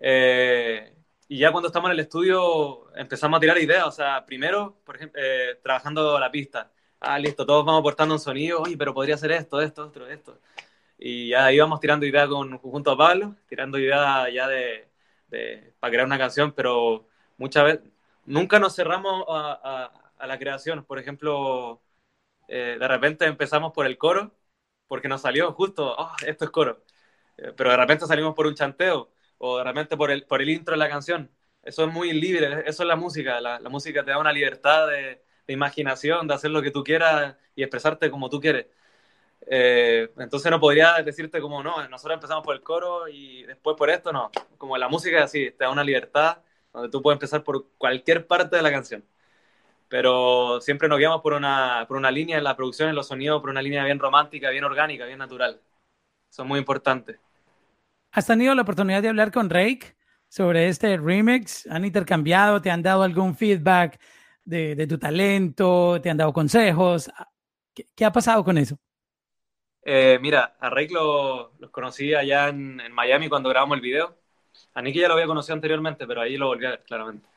Eh, 0.00 0.94
y 1.28 1.38
ya 1.38 1.52
cuando 1.52 1.68
estamos 1.68 1.88
en 1.88 1.92
el 1.94 2.00
estudio 2.00 2.94
empezamos 2.96 3.38
a 3.38 3.40
tirar 3.40 3.58
ideas. 3.58 3.86
O 3.86 3.92
sea, 3.92 4.24
primero, 4.26 4.78
por 4.84 4.96
ejemplo, 4.96 5.20
eh, 5.24 5.58
trabajando 5.62 6.18
la 6.20 6.30
pista. 6.30 6.70
Ah, 7.00 7.18
listo, 7.18 7.46
todos 7.46 7.64
vamos 7.64 7.80
aportando 7.80 8.14
un 8.14 8.20
sonido. 8.20 8.60
Oye, 8.62 8.76
pero 8.76 8.94
podría 8.94 9.16
ser 9.16 9.32
esto, 9.32 9.60
esto, 9.62 9.86
esto, 9.86 10.06
esto 10.08 10.38
y 10.98 11.30
ya 11.30 11.52
íbamos 11.52 11.80
tirando 11.80 12.06
ideas 12.06 12.28
con, 12.28 12.58
junto 12.58 12.92
a 12.92 12.96
Pablo, 12.98 13.36
tirando 13.48 13.78
ideas 13.78 14.32
ya 14.32 14.48
de, 14.48 14.88
de, 15.28 15.74
para 15.80 15.90
crear 15.92 16.06
una 16.06 16.18
canción, 16.18 16.52
pero 16.52 17.08
muchas 17.38 17.64
veces 17.64 17.92
nunca 18.24 18.58
nos 18.58 18.74
cerramos 18.76 19.24
a, 19.28 19.92
la 20.26 20.38
creación. 20.38 20.84
Por 20.84 20.98
ejemplo, 20.98 21.82
eh, 22.48 22.76
de 22.78 22.88
repente 22.88 23.26
empezamos 23.26 23.72
por 23.72 23.86
el 23.86 23.98
coro, 23.98 24.34
porque 24.86 25.08
nos 25.08 25.22
salió 25.22 25.52
justo, 25.52 25.94
oh, 25.98 26.12
esto 26.26 26.44
es 26.44 26.50
coro. 26.50 26.84
eh, 27.38 27.52
pero 27.56 27.70
de 27.70 27.76
repente 27.76 28.06
salimos 28.06 28.34
por 28.34 28.46
un 28.46 28.54
chanteo 28.54 29.12
o 29.38 29.58
de 29.58 29.64
repente 29.64 29.96
por 29.96 30.10
el, 30.10 30.24
por 30.26 30.42
el 30.42 30.50
intro 30.50 30.72
de 30.74 30.78
la 30.78 30.88
canción. 30.88 31.30
Eso 31.62 31.84
es 31.84 31.92
muy 31.92 32.12
libre, 32.12 32.62
eso 32.66 32.82
es 32.82 32.88
la 32.88 32.96
música. 32.96 33.40
La, 33.40 33.58
música 33.68 34.04
te 34.04 34.10
da 34.10 34.18
una 34.18 34.32
libertad 34.32 34.88
de, 34.88 35.22
imaginación, 35.48 36.26
de 36.28 36.34
hacer 36.34 36.50
lo 36.50 36.62
que 36.62 36.70
tú 36.70 36.82
quieras 36.84 37.36
y 37.54 37.62
expresarte 37.62 38.10
como 38.10 38.30
tú 38.30 38.40
quieres. 38.40 38.66
Eh, 39.46 40.10
entonces 40.18 40.50
no 40.50 40.60
podría 40.60 40.94
decirte 41.02 41.40
como, 41.40 41.62
no, 41.62 41.88
nosotros 41.88 42.14
empezamos 42.14 42.44
por 42.44 42.54
el 42.54 42.62
coro 42.62 43.08
y 43.08 43.42
después 43.44 43.76
por 43.76 43.90
esto, 43.90 44.12
no. 44.12 44.30
Como 44.56 44.76
la 44.76 44.88
música 44.88 45.18
es 45.18 45.24
así, 45.24 45.50
te 45.50 45.64
da 45.64 45.70
una 45.70 45.84
libertad 45.84 46.38
donde 46.72 46.88
tú 46.88 47.02
puedes 47.02 47.16
empezar 47.16 47.42
por 47.42 47.66
cualquier 47.76 48.26
parte 48.26 48.56
de 48.56 48.62
la 48.62 48.70
canción. 48.70 49.04
Pero 49.88 50.60
siempre 50.60 50.88
nos 50.88 50.98
guiamos 50.98 51.20
por 51.20 51.34
una, 51.34 51.84
por 51.86 51.98
una 51.98 52.10
línea 52.10 52.38
en 52.38 52.44
la 52.44 52.56
producción, 52.56 52.88
en 52.88 52.94
los 52.94 53.08
sonidos, 53.08 53.40
por 53.40 53.50
una 53.50 53.60
línea 53.60 53.84
bien 53.84 53.98
romántica, 53.98 54.48
bien 54.50 54.64
orgánica, 54.64 55.04
bien 55.04 55.18
natural. 55.18 55.60
Son 56.30 56.48
muy 56.48 56.58
importantes. 56.58 57.18
¿Has 58.12 58.26
tenido 58.26 58.54
la 58.54 58.62
oportunidad 58.62 59.02
de 59.02 59.08
hablar 59.08 59.30
con 59.32 59.50
Rake 59.50 59.96
sobre 60.28 60.68
este 60.68 60.96
remix? 60.96 61.66
¿Han 61.66 61.84
intercambiado? 61.84 62.62
¿Te 62.62 62.70
han 62.70 62.82
dado 62.82 63.02
algún 63.02 63.34
feedback 63.36 64.00
de, 64.44 64.74
de 64.74 64.86
tu 64.86 64.98
talento? 64.98 66.00
¿Te 66.00 66.08
han 66.08 66.16
dado 66.16 66.32
consejos? 66.32 67.10
¿Qué, 67.74 67.86
qué 67.94 68.04
ha 68.06 68.12
pasado 68.12 68.42
con 68.44 68.56
eso? 68.56 68.78
Eh, 69.84 70.18
mira, 70.20 70.56
a 70.60 70.70
Rake 70.70 70.92
lo, 70.92 71.52
los 71.58 71.70
conocí 71.70 72.14
allá 72.14 72.48
en, 72.48 72.92
Miami 72.92 73.28
cuando 73.28 73.48
grabamos 73.48 73.76
el 73.76 73.82
video. 73.82 74.16
A 74.74 74.82
Nicky 74.82 75.00
ya 75.00 75.08
lo 75.08 75.14
había 75.14 75.26
conocido 75.26 75.54
anteriormente, 75.54 76.06
pero 76.06 76.20
ahí 76.20 76.36
lo 76.36 76.46
volví 76.48 76.66
a 76.66 76.70
ver 76.70 76.82
claramente. 76.84 77.28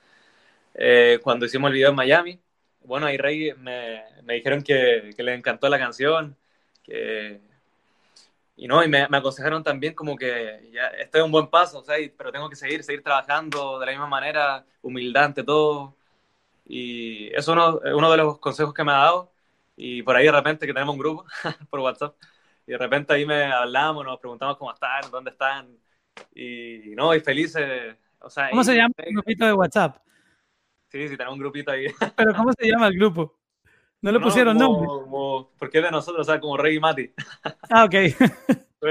Eh, 0.75 1.19
cuando 1.23 1.45
hicimos 1.45 1.69
el 1.69 1.75
video 1.75 1.89
en 1.91 1.95
Miami, 1.95 2.39
bueno, 2.81 3.07
ahí 3.07 3.17
Rake 3.17 3.55
me, 3.57 4.03
dijeron 4.35 4.63
que, 4.63 5.11
que, 5.15 5.23
le 5.23 5.33
encantó 5.35 5.69
la 5.69 5.79
canción, 5.79 6.37
que, 6.83 7.41
y 8.57 8.67
no, 8.67 8.83
y 8.83 8.87
me, 8.87 9.07
me, 9.09 9.17
aconsejaron 9.17 9.63
también 9.63 9.93
como 9.93 10.15
que 10.15 10.69
ya, 10.71 10.87
este 10.87 11.17
es 11.19 11.23
un 11.23 11.31
buen 11.31 11.47
paso, 11.47 11.79
o 11.79 11.83
pero 12.17 12.31
tengo 12.31 12.49
que 12.49 12.55
seguir, 12.55 12.83
seguir 12.83 13.03
trabajando 13.03 13.79
de 13.79 13.85
la 13.85 13.91
misma 13.91 14.07
manera, 14.07 14.65
humildad 14.81 15.25
ante 15.25 15.43
todo. 15.43 15.95
Y 16.65 17.27
eso 17.35 17.39
es 17.39 17.47
uno, 17.49 17.81
uno 17.97 18.11
de 18.11 18.17
los 18.17 18.39
consejos 18.39 18.73
que 18.73 18.83
me 18.83 18.91
ha 18.91 18.95
dado. 18.95 19.33
Y 19.77 20.03
por 20.03 20.15
ahí 20.15 20.25
de 20.25 20.31
repente 20.31 20.67
que 20.67 20.73
tenemos 20.73 20.93
un 20.95 20.99
grupo 20.99 21.25
por 21.69 21.81
WhatsApp 21.81 22.15
y 22.67 22.71
de 22.71 22.77
repente 22.77 23.13
ahí 23.13 23.25
me 23.25 23.45
hablamos, 23.45 24.05
nos 24.05 24.19
preguntamos 24.19 24.57
cómo 24.57 24.73
están, 24.73 25.09
dónde 25.11 25.31
están, 25.31 25.77
y 26.33 26.93
no, 26.95 27.13
y 27.13 27.19
felices. 27.19 27.95
O 28.19 28.29
sea, 28.29 28.49
¿Cómo 28.49 28.63
se 28.63 28.75
llama 28.75 28.93
el 28.97 29.13
grupito 29.13 29.45
de 29.45 29.53
WhatsApp? 29.53 29.97
Sí, 30.89 31.07
sí, 31.07 31.17
tenemos 31.17 31.35
un 31.35 31.41
grupito 31.41 31.71
ahí. 31.71 31.87
¿Pero 32.15 32.33
cómo 32.33 32.51
se 32.53 32.67
llama 32.67 32.87
el 32.87 32.97
grupo? 32.97 33.37
¿No 34.01 34.11
le 34.11 34.19
no, 34.19 34.25
pusieron 34.25 34.57
como, 34.57 34.69
nombre? 34.69 34.87
Como, 34.87 35.51
porque 35.57 35.79
es 35.79 35.83
de 35.83 35.91
nosotros, 35.91 36.27
o 36.27 36.31
sea, 36.31 36.39
como 36.39 36.57
Rey 36.57 36.75
y 36.75 36.79
Mati. 36.79 37.11
Ah, 37.69 37.85
ok. 37.85 37.95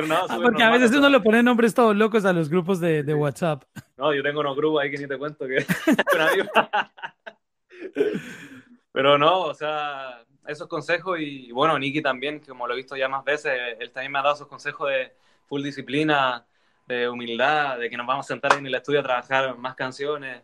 No, 0.08 0.26
ah, 0.28 0.38
porque 0.42 0.62
a 0.62 0.70
veces 0.70 0.96
uno 0.96 1.08
le 1.08 1.20
pone 1.20 1.42
nombres 1.42 1.72
todos 1.72 1.94
locos 1.94 2.24
a 2.24 2.32
los 2.32 2.48
grupos 2.48 2.80
de, 2.80 3.04
de 3.04 3.14
WhatsApp. 3.14 3.62
No, 3.96 4.12
yo 4.12 4.24
tengo 4.24 4.40
unos 4.40 4.56
grupos 4.56 4.82
ahí 4.82 4.90
que 4.90 4.98
ni 4.98 5.06
te 5.06 5.16
cuento 5.16 5.46
que... 5.46 5.64
Pero 8.92 9.18
no, 9.18 9.42
o 9.42 9.54
sea, 9.54 10.24
esos 10.46 10.68
consejos 10.68 11.18
y 11.20 11.50
bueno, 11.52 11.78
Nicky 11.78 12.02
también, 12.02 12.40
como 12.40 12.66
lo 12.66 12.74
he 12.74 12.76
visto 12.76 12.96
ya 12.96 13.08
más 13.08 13.24
veces, 13.24 13.52
él 13.78 13.90
también 13.90 14.12
me 14.12 14.18
ha 14.18 14.22
dado 14.22 14.34
esos 14.34 14.48
consejos 14.48 14.90
de 14.90 15.12
full 15.46 15.62
disciplina, 15.62 16.46
de 16.86 17.08
humildad, 17.08 17.78
de 17.78 17.88
que 17.88 17.96
nos 17.96 18.06
vamos 18.06 18.26
a 18.26 18.28
sentar 18.28 18.52
en 18.58 18.66
el 18.66 18.74
estudio 18.74 19.00
a 19.00 19.04
trabajar 19.04 19.56
más 19.56 19.74
canciones. 19.74 20.42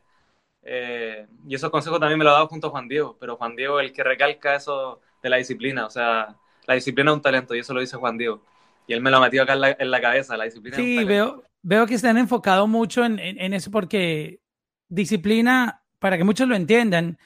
Eh, 0.62 1.26
y 1.48 1.54
esos 1.54 1.70
consejos 1.70 1.98
también 2.00 2.18
me 2.18 2.24
los 2.24 2.32
ha 2.32 2.34
dado 2.34 2.48
junto 2.48 2.66
a 2.66 2.70
Juan 2.70 2.88
Diego, 2.88 3.16
pero 3.18 3.36
Juan 3.36 3.56
Diego 3.56 3.80
es 3.80 3.88
el 3.88 3.92
que 3.94 4.04
recalca 4.04 4.54
eso 4.54 5.00
de 5.22 5.30
la 5.30 5.36
disciplina, 5.36 5.86
o 5.86 5.90
sea, 5.90 6.34
la 6.66 6.74
disciplina 6.74 7.10
es 7.10 7.16
un 7.16 7.22
talento 7.22 7.54
y 7.54 7.60
eso 7.60 7.74
lo 7.74 7.80
dice 7.80 7.96
Juan 7.96 8.18
Diego. 8.18 8.42
Y 8.86 8.92
él 8.92 9.00
me 9.00 9.10
lo 9.10 9.18
ha 9.18 9.20
metido 9.20 9.44
acá 9.44 9.52
en 9.54 9.60
la, 9.60 9.76
en 9.78 9.90
la 9.90 10.00
cabeza, 10.00 10.36
la 10.36 10.44
disciplina. 10.44 10.76
Sí, 10.76 10.96
es 10.96 11.02
un 11.02 11.08
veo, 11.08 11.44
veo 11.62 11.86
que 11.86 11.94
están 11.94 12.18
enfocados 12.18 12.68
mucho 12.68 13.04
en, 13.04 13.18
en, 13.18 13.40
en 13.40 13.54
eso 13.54 13.70
porque 13.70 14.40
disciplina, 14.88 15.82
para 15.98 16.18
que 16.18 16.24
muchos 16.24 16.48
lo 16.48 16.54
entiendan, 16.56 17.18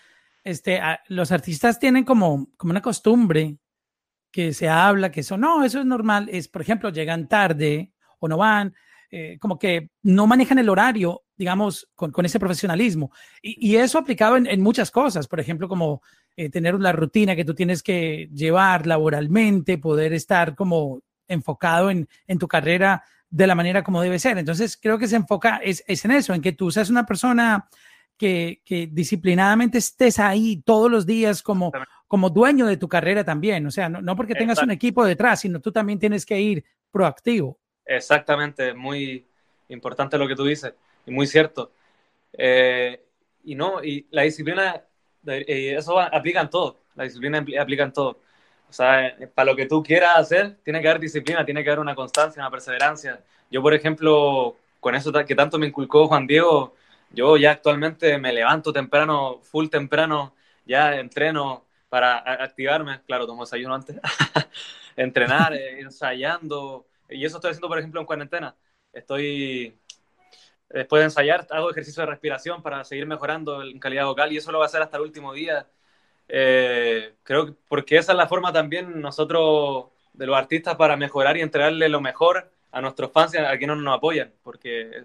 este, 0.45 0.79
a, 0.79 1.01
los 1.09 1.33
artistas 1.33 1.79
tienen 1.79 2.05
como, 2.05 2.49
como 2.57 2.71
una 2.71 2.83
costumbre 2.83 3.57
que 4.31 4.53
se 4.53 4.69
habla, 4.69 5.11
que 5.11 5.21
eso, 5.21 5.37
no, 5.39 5.65
eso 5.65 5.81
es 5.81 5.87
normal, 5.87 6.29
es, 6.31 6.49
por 6.49 6.63
ejemplo, 6.63 6.91
llegan 6.91 7.29
tarde 7.29 7.93
o 8.19 8.29
no 8.29 8.37
van, 8.37 8.75
eh, 9.11 9.39
como 9.41 9.59
que 9.59 9.91
no 10.03 10.27
manejan 10.27 10.59
el 10.59 10.69
horario, 10.69 11.23
digamos, 11.37 11.89
con, 11.95 12.11
con 12.11 12.27
ese 12.27 12.41
profesionalismo. 12.41 13.13
Y, 13.41 13.71
y 13.71 13.77
eso 13.77 13.99
aplicado 13.99 14.37
en, 14.37 14.47
en, 14.47 14.61
muchas 14.61 14.91
cosas, 14.91 15.29
por 15.29 15.41
ejemplo, 15.41 15.69
como 15.69 16.03
eh, 16.37 16.51
tener 16.51 16.75
una 16.75 16.93
rutina 16.93 17.37
que 17.37 17.45
tú 17.45 17.55
tienes 17.55 17.83
que 17.83 18.29
llevar 18.33 18.87
laboralmente, 18.87 19.79
poder 19.79 20.13
estar 20.13 20.55
como 20.57 21.01
enfocado 21.29 21.91
en, 21.91 22.09
en 22.27 22.39
tu 22.39 22.49
carrera 22.49 23.05
de 23.31 23.47
la 23.47 23.55
manera 23.55 23.85
como 23.85 24.03
debe 24.03 24.19
ser. 24.19 24.37
Entonces, 24.39 24.77
creo 24.77 24.99
que 24.99 25.09
se 25.09 25.17
enfoca, 25.17 25.59
es, 25.59 25.85
es 25.87 26.05
en 26.05 26.11
eso, 26.11 26.35
en 26.35 26.43
que 26.43 26.53
tú 26.53 26.71
seas 26.71 26.91
una 26.91 27.07
persona 27.07 27.69
que, 28.17 28.63
que, 28.65 28.87
disciplinadamente 28.87 29.79
estés 29.79 30.19
ahí 30.19 30.63
todos 30.65 30.91
los 30.91 31.07
días 31.07 31.43
como, 31.43 31.73
como 32.07 32.31
dueño 32.31 32.67
de 32.67 32.77
tu 32.77 32.89
carrera 32.89 33.25
también. 33.25 33.67
O 33.67 33.71
sea, 33.71 33.89
no, 33.89 34.01
no 34.01 34.17
porque 34.17 34.35
tengas 34.35 34.59
Exacto. 34.59 34.67
un 34.67 34.71
equipo 34.73 35.05
detrás, 35.05 35.41
sino 35.41 35.61
tú 35.61 35.73
también 35.73 35.99
tienes 35.99 36.25
que 36.25 36.41
ir 36.41 36.65
proactivo. 36.91 37.59
Exactamente, 37.85 38.73
muy 38.73 39.27
importante 39.69 40.17
lo 40.17 40.29
que 40.29 40.37
tú 40.37 40.45
dices 40.45 40.75
y 41.07 41.11
muy 41.11 41.27
cierto. 41.27 41.73
Eh, 42.33 43.01
y 43.45 43.55
no, 43.55 43.83
y 43.83 44.07
la 44.11 44.23
disciplina, 44.23 44.83
y 45.25 45.69
eso 45.69 45.99
aplica 45.99 46.41
en 46.41 46.51
todo, 46.51 46.81
la 46.95 47.05
disciplina 47.05 47.45
aplica 47.61 47.85
en 47.85 47.93
todo. 47.93 48.21
O 48.69 48.73
sea, 48.73 49.17
para 49.35 49.51
lo 49.51 49.57
que 49.57 49.67
tú 49.67 49.83
quieras 49.83 50.17
hacer, 50.17 50.57
tiene 50.65 50.81
que 50.81 50.89
haber 50.89 51.01
disciplina, 51.01 51.45
tiene 51.45 51.63
que 51.63 51.71
haber 51.71 51.81
una 51.81 51.95
constancia, 51.95 52.43
una 52.43 52.51
perseverancia. 52.51 53.23
Yo, 53.51 53.63
por 53.63 53.75
ejemplo, 53.75 54.57
con 54.81 54.95
eso 54.95 55.13
que 55.13 55.35
tanto 55.35 55.59
me 55.59 55.67
inculcó 55.67 56.09
Juan 56.09 56.27
Diego, 56.27 56.75
yo 57.15 57.37
ya 57.37 57.53
actualmente 57.53 58.19
me 58.19 58.33
levanto 58.33 58.73
temprano, 58.73 59.41
full 59.43 59.69
temprano, 59.69 60.35
ya 60.67 60.97
entreno 60.97 61.67
para 61.89 62.19
activarme. 62.19 63.03
Claro, 63.07 63.27
tomo 63.27 63.45
desayuno 63.45 63.75
antes. 63.75 63.97
Entrenar, 64.97 65.55
eh, 65.55 65.81
ensayando. 65.81 66.87
Y 67.09 67.25
eso 67.25 67.37
estoy 67.39 67.51
haciendo, 67.51 67.69
por 67.69 67.79
ejemplo, 67.79 68.01
en 68.01 68.07
cuarentena. 68.07 68.57
Estoy, 68.93 69.79
después 70.69 71.01
de 71.01 71.05
ensayar, 71.05 71.47
hago 71.51 71.71
ejercicio 71.71 72.03
de 72.03 72.07
respiración 72.11 72.63
para 72.63 72.85
seguir 72.85 73.07
mejorando 73.07 73.63
en 73.63 73.79
calidad 73.79 74.07
vocal 74.07 74.33
y 74.33 74.39
eso 74.39 74.53
lo 74.53 74.59
voy 74.59 74.65
a 74.65 74.67
hacer 74.67 74.83
hasta 74.83 74.97
el 74.97 75.05
último 75.05 75.33
día. 75.33 75.69
Eh, 76.29 77.15
creo 77.23 77.47
que 77.47 77.53
porque 77.69 77.97
esa 77.99 78.13
es 78.13 78.19
la 78.19 78.29
forma 78.29 78.53
también 78.53 79.01
nosotros, 79.01 79.87
de 80.13 80.27
los 80.27 80.37
artistas, 80.37 80.77
para 80.77 80.97
mejorar 80.97 81.37
y 81.37 81.43
entregarle 81.43 81.89
lo 81.89 82.01
mejor 82.01 82.51
a 82.73 82.81
nuestros 82.81 83.13
fans 83.13 83.35
y 83.35 83.39
a 83.39 83.57
quienes 83.59 83.77
nos 83.79 83.97
apoyan, 83.97 84.33
porque 84.43 85.05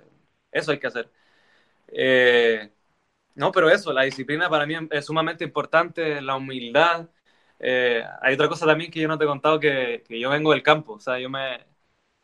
eso 0.52 0.72
hay 0.72 0.80
que 0.80 0.88
hacer. 0.88 1.10
Eh, 1.91 2.71
no, 3.36 3.52
pero 3.52 3.69
eso, 3.69 3.93
la 3.93 4.04
disciplina 4.04 4.49
para 4.49 4.65
mí 4.65 4.75
es 4.91 5.06
sumamente 5.06 5.43
importante, 5.43 6.21
la 6.21 6.36
humildad. 6.36 7.10
Eh, 7.60 8.04
hay 8.21 8.34
otra 8.36 8.49
cosa 8.49 8.65
también 8.65 8.91
que 8.91 8.99
yo 9.02 9.08
no 9.08 9.17
te 9.17 9.25
he 9.25 9.28
contado, 9.28 9.60
que, 9.60 10.04
yo 10.10 10.30
vengo 10.30 10.52
del 10.52 10.63
campo, 10.63 10.93
o 10.93 10.99
sea, 10.99 11.19
yo 11.19 11.30
me, 11.30 11.65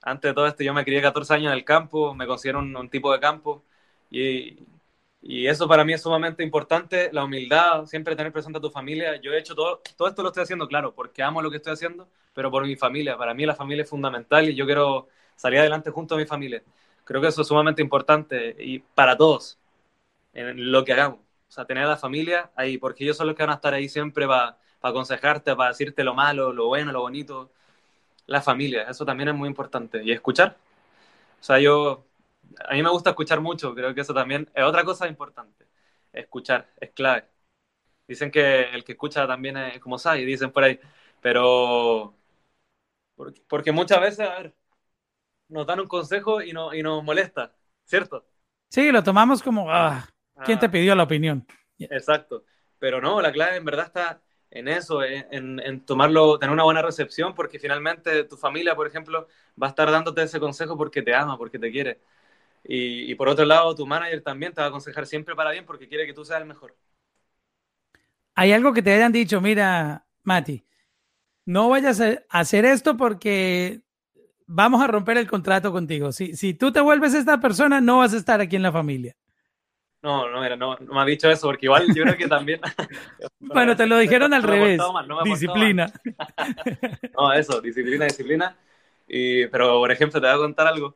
antes 0.01 0.30
de 0.32 0.36
todo 0.36 0.47
esto, 0.47 0.63
yo 0.63 0.73
me 0.73 0.86
crié 0.86 1.01
14 1.01 1.34
años 1.36 1.47
en 1.51 1.58
el 1.58 1.65
campo, 1.65 2.13
me 2.15 2.28
considero 2.28 2.60
un, 2.60 2.89
tipo 2.89 3.12
de 3.13 3.19
campo, 3.19 3.65
y, 4.10 4.60
y, 5.21 5.47
eso 5.47 5.67
para 5.67 5.84
mí 5.86 5.93
es 5.93 6.01
sumamente 6.01 6.43
importante, 6.43 7.10
la 7.13 7.23
humildad, 7.25 7.86
siempre 7.86 8.15
tener 8.15 8.32
presente 8.32 8.60
a 8.60 8.62
tu 8.62 8.69
familia. 8.71 9.19
Yo 9.21 9.34
he 9.34 9.39
hecho 9.39 9.56
todo, 9.56 9.82
todo 9.97 10.08
esto 10.08 10.21
lo 10.23 10.30
estoy 10.30 10.43
haciendo, 10.43 10.67
claro, 10.67 10.93
porque 10.95 11.23
amo 11.23 11.41
lo 11.41 11.49
que 11.51 11.58
estoy 11.58 11.73
haciendo, 11.73 12.10
pero 12.34 12.51
por 12.51 12.65
mi 12.65 12.75
familia. 12.75 13.17
Para 13.17 13.34
mí 13.34 13.45
la 13.45 13.56
familia 13.56 13.84
es 13.84 13.89
fundamental 13.89 14.47
y 14.49 14.56
yo 14.56 14.65
quiero 14.65 15.08
salir 15.36 15.60
adelante 15.60 15.89
junto 15.91 16.15
a 16.15 16.17
mi 16.17 16.25
familia. 16.25 16.63
Creo 17.06 17.22
que 17.22 17.28
eso 17.30 17.44
es 17.44 17.48
sumamente 17.48 17.82
importante 17.84 18.56
y 18.60 18.80
para 18.80 19.18
todos, 19.18 19.60
en 20.34 20.72
lo 20.72 20.86
que 20.86 20.94
hagamos. 20.94 21.20
O 21.50 21.52
sea, 21.52 21.65
tener 21.65 21.86
a 21.86 21.89
la 21.89 21.98
familia 21.98 22.52
ahí, 22.56 22.78
porque 22.78 23.04
ellos 23.06 23.18
son 23.18 23.28
los 23.28 23.36
que 23.36 23.44
van 23.44 23.52
a 23.52 23.56
estar 23.56 23.74
ahí 23.74 23.89
siempre 23.89 24.28
para 24.28 24.58
pa 24.82 24.89
aconsejarte, 24.89 25.56
para 25.56 25.70
decirte 25.72 26.04
lo 26.04 26.13
malo, 26.13 26.54
lo 26.54 26.68
bueno, 26.68 26.91
lo 26.91 27.02
bonito. 27.02 27.52
La 28.28 28.41
familia, 28.41 28.84
eso 28.89 29.06
también 29.06 29.30
es 29.30 29.36
muy 29.36 29.50
importante. 29.50 30.04
Y 30.04 30.12
escuchar. 30.12 30.58
O 31.41 31.44
sea, 31.44 31.60
yo, 31.60 32.06
a 32.68 32.74
mí 32.74 32.84
me 32.84 32.89
gusta 32.89 33.12
escuchar 33.12 33.41
mucho, 33.41 33.76
creo 33.76 33.94
que 33.96 34.02
eso 34.02 34.13
también 34.13 34.50
es 34.54 34.63
otra 34.63 34.84
cosa 34.84 35.08
importante. 35.08 35.65
Escuchar, 36.13 36.70
es 36.80 36.91
clave. 36.91 37.26
Dicen 38.08 38.32
que 38.32 38.63
el 38.74 38.84
que 38.84 38.94
escucha 38.94 39.28
también 39.28 39.58
es 39.58 39.80
como 39.80 40.00
sabe, 40.00 40.26
dicen 40.26 40.52
por 40.52 40.63
ahí. 40.63 40.80
Pero, 41.22 42.15
porque, 43.15 43.41
porque 43.48 43.72
muchas 43.72 44.00
veces, 44.02 44.20
a 44.22 44.36
ver, 44.39 44.54
nos 45.49 45.67
dan 45.67 45.79
un 45.79 45.88
consejo 45.88 46.41
y, 46.41 46.53
no, 46.53 46.73
y 46.73 46.81
nos 46.81 47.03
molesta, 47.03 47.53
¿cierto? 47.84 48.25
Sí, 48.69 48.91
lo 48.91 49.03
tomamos 49.03 49.41
como, 49.41 49.71
ah, 49.71 50.08
¿quién 50.43 50.60
te 50.60 50.69
pidió 50.69 50.95
la 50.95 51.03
opinión? 51.03 51.45
Exacto, 51.77 52.43
pero 52.79 53.01
no, 53.01 53.21
la 53.21 53.31
clave 53.31 53.58
en 53.58 53.65
verdad 53.65 53.86
está 53.86 54.21
en 54.49 54.67
eso, 54.67 55.03
en, 55.03 55.60
en, 55.60 55.86
tomarlo, 55.86 56.39
tener 56.39 56.53
una 56.53 56.63
buena 56.63 56.81
recepción, 56.81 57.36
porque 57.36 57.60
finalmente 57.60 58.23
tu 58.23 58.38
familia, 58.38 58.75
por 58.75 58.88
ejemplo, 58.88 59.27
va 59.62 59.67
a 59.67 59.69
estar 59.69 59.91
dándote 59.91 60.23
ese 60.23 60.39
consejo 60.39 60.77
porque 60.77 61.01
te 61.01 61.13
ama, 61.13 61.38
porque 61.38 61.60
te 61.60 61.71
quiere. 61.71 61.99
Y, 62.63 63.12
y 63.12 63.15
por 63.15 63.27
otro 63.27 63.45
lado, 63.45 63.75
tu 63.75 63.86
manager 63.86 64.21
también 64.21 64.53
te 64.53 64.62
va 64.62 64.67
a 64.67 64.69
aconsejar 64.69 65.05
siempre 65.05 65.36
para 65.36 65.51
bien 65.51 65.65
porque 65.65 65.88
quiere 65.88 66.05
que 66.05 66.13
tú 66.13 66.23
seas 66.23 66.41
el 66.41 66.47
mejor. 66.47 66.75
Hay 68.34 68.53
algo 68.53 68.73
que 68.73 68.81
te 68.81 68.93
hayan 68.93 69.12
dicho, 69.12 69.41
mira, 69.41 70.05
Mati, 70.23 70.65
no 71.45 71.69
vayas 71.69 72.01
a 72.01 72.23
hacer 72.29 72.65
esto 72.65 72.97
porque 72.97 73.81
vamos 74.47 74.81
a 74.81 74.88
romper 74.88 75.17
el 75.17 75.27
contrato 75.27 75.71
contigo. 75.71 76.12
Si, 76.12 76.36
si 76.36 76.53
tú 76.53 76.71
te 76.71 76.81
vuelves 76.81 77.13
esta 77.13 77.39
persona, 77.39 77.81
no 77.81 77.99
vas 77.99 78.13
a 78.13 78.17
estar 78.17 78.41
aquí 78.41 78.55
en 78.55 78.63
la 78.63 78.71
familia. 78.71 79.15
No, 80.01 80.29
no, 80.29 80.39
mira, 80.39 80.55
no, 80.55 80.77
me 80.77 81.01
ha 81.01 81.05
dicho 81.05 81.29
eso, 81.31 81.47
porque 81.47 81.65
igual 81.65 81.88
yo 81.95 82.03
creo 82.03 82.15
que 82.15 82.27
también. 82.27 82.62
bueno, 83.39 83.75
te 83.75 83.88
lo 83.88 83.97
dijeron 83.97 84.34
al 84.34 84.43
revés. 84.43 84.79
disciplina. 85.23 85.91
no, 87.17 87.34
eso, 87.34 87.60
disciplina, 87.60 88.05
disciplina. 88.05 88.55
Y, 89.08 89.47
pero, 89.47 89.79
por 89.79 89.91
ejemplo, 89.91 90.21
te 90.21 90.27
voy 90.27 90.36
a 90.36 90.39
contar 90.39 90.67
algo. 90.67 90.95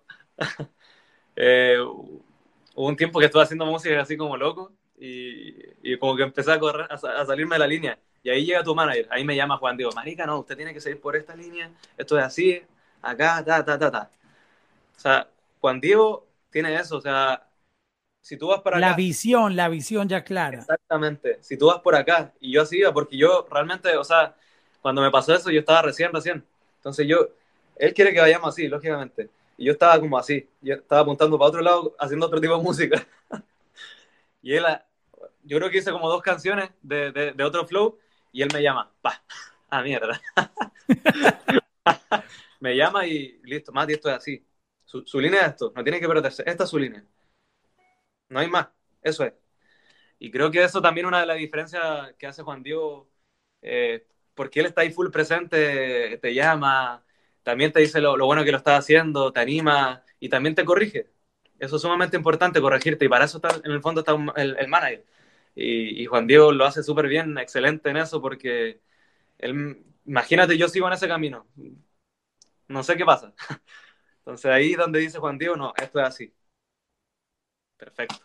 eh, 1.35 1.77
hubo 1.81 2.87
un 2.87 2.95
tiempo 2.95 3.19
que 3.19 3.25
estuve 3.25 3.41
haciendo 3.41 3.65
música 3.65 3.99
así 3.99 4.15
como 4.15 4.37
loco 4.37 4.73
y, 4.99 5.55
y 5.81 5.97
como 5.97 6.15
que 6.15 6.23
empecé 6.23 6.51
a, 6.51 6.59
correr, 6.59 6.87
a, 6.89 7.25
salirme 7.25 7.55
de 7.55 7.59
la 7.59 7.67
línea. 7.67 7.99
Y 8.21 8.29
ahí 8.29 8.45
llega 8.45 8.63
tu 8.63 8.75
manager, 8.75 9.07
ahí 9.09 9.23
me 9.23 9.35
llama 9.35 9.57
Juan 9.57 9.75
Diego, 9.75 9.91
marica, 9.93 10.25
no, 10.25 10.39
usted 10.39 10.55
tiene 10.55 10.73
que 10.73 10.81
seguir 10.81 10.99
por 10.99 11.15
esta 11.15 11.35
línea, 11.35 11.71
esto 11.97 12.17
es 12.19 12.25
así, 12.25 12.61
acá, 13.01 13.43
ta, 13.43 13.63
ta, 13.63 13.77
ta, 13.77 13.91
ta. 13.91 14.09
O 14.95 14.99
sea, 14.99 15.27
Juan 15.61 15.79
Diego 15.79 16.27
tiene 16.49 16.75
eso, 16.75 16.97
o 16.97 17.01
sea, 17.01 17.49
si 18.21 18.37
tú 18.37 18.47
vas 18.47 18.61
para 18.61 18.77
acá. 18.77 18.89
La 18.89 18.95
visión, 18.95 19.55
la 19.55 19.69
visión 19.69 20.07
ya 20.07 20.23
clara. 20.23 20.59
Exactamente. 20.59 21.39
Si 21.41 21.57
tú 21.57 21.67
vas 21.67 21.79
por 21.79 21.95
acá 21.95 22.33
y 22.39 22.51
yo 22.51 22.61
así 22.61 22.77
iba, 22.77 22.93
porque 22.93 23.17
yo 23.17 23.47
realmente, 23.49 23.95
o 23.97 24.03
sea, 24.03 24.35
cuando 24.81 25.01
me 25.01 25.11
pasó 25.11 25.33
eso, 25.33 25.49
yo 25.49 25.59
estaba 25.59 25.81
recién, 25.81 26.11
recién. 26.11 26.43
Entonces 26.77 27.07
yo, 27.07 27.29
él 27.75 27.93
quiere 27.93 28.13
que 28.13 28.19
vayamos 28.19 28.49
así, 28.49 28.67
lógicamente. 28.67 29.29
Y 29.57 29.65
yo 29.65 29.73
estaba 29.73 29.99
como 29.99 30.17
así, 30.17 30.47
yo 30.61 30.75
estaba 30.75 31.01
apuntando 31.01 31.37
para 31.37 31.49
otro 31.49 31.61
lado, 31.61 31.95
haciendo 31.99 32.25
otro 32.25 32.39
tipo 32.39 32.55
de 32.55 32.63
música. 32.63 33.05
y 34.41 34.53
él, 34.53 34.65
yo 35.43 35.57
creo 35.57 35.69
que 35.69 35.79
hice 35.79 35.91
como 35.91 36.09
dos 36.09 36.21
canciones 36.21 36.69
de, 36.81 37.11
de, 37.11 37.43
otro 37.43 37.65
flow 37.65 37.97
y 38.31 38.41
él 38.41 38.49
me 38.53 38.61
llama, 38.61 38.91
pa, 39.01 39.21
a 39.69 39.81
mierda. 39.81 40.21
Me 42.59 42.75
llama 42.75 43.07
y 43.07 43.39
listo, 43.43 43.71
Mati, 43.71 43.93
esto 43.93 44.09
es 44.09 44.15
así. 44.15 44.45
Su, 44.85 45.19
línea 45.19 45.41
es 45.41 45.47
esto, 45.49 45.71
no 45.75 45.83
tiene 45.83 45.99
que 45.99 46.07
perderse, 46.07 46.43
esta 46.45 46.63
es 46.63 46.69
su 46.69 46.79
línea 46.79 47.05
no 48.29 48.39
hay 48.39 48.49
más, 48.49 48.69
eso 49.01 49.23
es. 49.25 49.33
Y 50.19 50.31
creo 50.31 50.51
que 50.51 50.63
eso 50.63 50.81
también 50.81 51.05
es 51.05 51.09
una 51.09 51.21
de 51.21 51.27
las 51.27 51.37
diferencias 51.37 52.13
que 52.17 52.27
hace 52.27 52.43
Juan 52.43 52.63
Diego, 52.63 53.09
eh, 53.61 54.05
porque 54.35 54.59
él 54.61 54.67
está 54.67 54.81
ahí 54.81 54.91
full 54.91 55.09
presente, 55.11 56.17
te 56.19 56.33
llama, 56.33 57.05
también 57.43 57.71
te 57.71 57.81
dice 57.81 58.01
lo, 58.01 58.17
bueno 58.25 58.43
que 58.43 58.51
lo 58.51 58.57
estás 58.57 58.79
haciendo, 58.79 59.31
te 59.33 59.39
anima 59.41 60.03
y 60.19 60.29
también 60.29 60.55
te 60.55 60.65
corrige. 60.65 61.09
Eso 61.59 61.75
es 61.77 61.81
sumamente 61.81 62.17
importante, 62.17 62.61
corregirte, 62.61 63.05
y 63.05 63.09
para 63.09 63.25
eso 63.25 63.37
está, 63.37 63.61
en 63.63 63.71
el 63.71 63.81
fondo 63.81 64.01
está 64.01 64.13
el, 64.37 64.67
manager. 64.69 65.05
Y, 65.55 66.05
Juan 66.05 66.27
Diego 66.27 66.51
lo 66.51 66.65
hace 66.65 66.83
súper 66.83 67.07
bien, 67.07 67.37
excelente 67.37 67.89
en 67.89 67.97
eso, 67.97 68.21
porque 68.21 68.81
él, 69.39 69.83
imagínate, 70.05 70.57
yo 70.57 70.69
sigo 70.69 70.87
en 70.87 70.93
ese 70.93 71.07
camino, 71.07 71.47
no 72.69 72.83
sé 72.83 72.95
qué 72.95 73.05
pasa. 73.05 73.33
Entonces 74.19 74.51
ahí 74.51 74.75
donde 74.75 74.99
dice 74.99 75.19
Juan 75.19 75.37
Diego, 75.37 75.55
no, 75.55 75.73
esto 75.75 75.99
es 75.99 76.07
así. 76.07 76.33
Perfecto. 77.77 78.15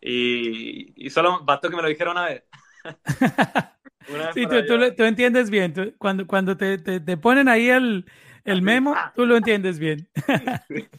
Y, 0.00 1.06
y 1.06 1.10
solo 1.10 1.42
bastó 1.44 1.70
que 1.70 1.76
me 1.76 1.82
lo 1.82 1.88
dijera 1.88 2.10
una 2.12 2.26
vez. 2.26 2.44
sí, 4.34 4.46
tú, 4.46 4.94
tú, 4.96 5.02
entiendes 5.04 5.50
bien. 5.50 5.94
cuando 5.98 6.26
cuando 6.26 6.56
te, 6.56 6.78
te, 6.78 7.16
ponen 7.16 7.48
ahí 7.48 7.68
el, 7.68 8.04
el 8.44 8.62
memo, 8.62 8.94
ah. 8.96 9.12
tú 9.14 9.26
lo 9.26 9.36
entiendes 9.36 9.78
bien. 9.78 10.08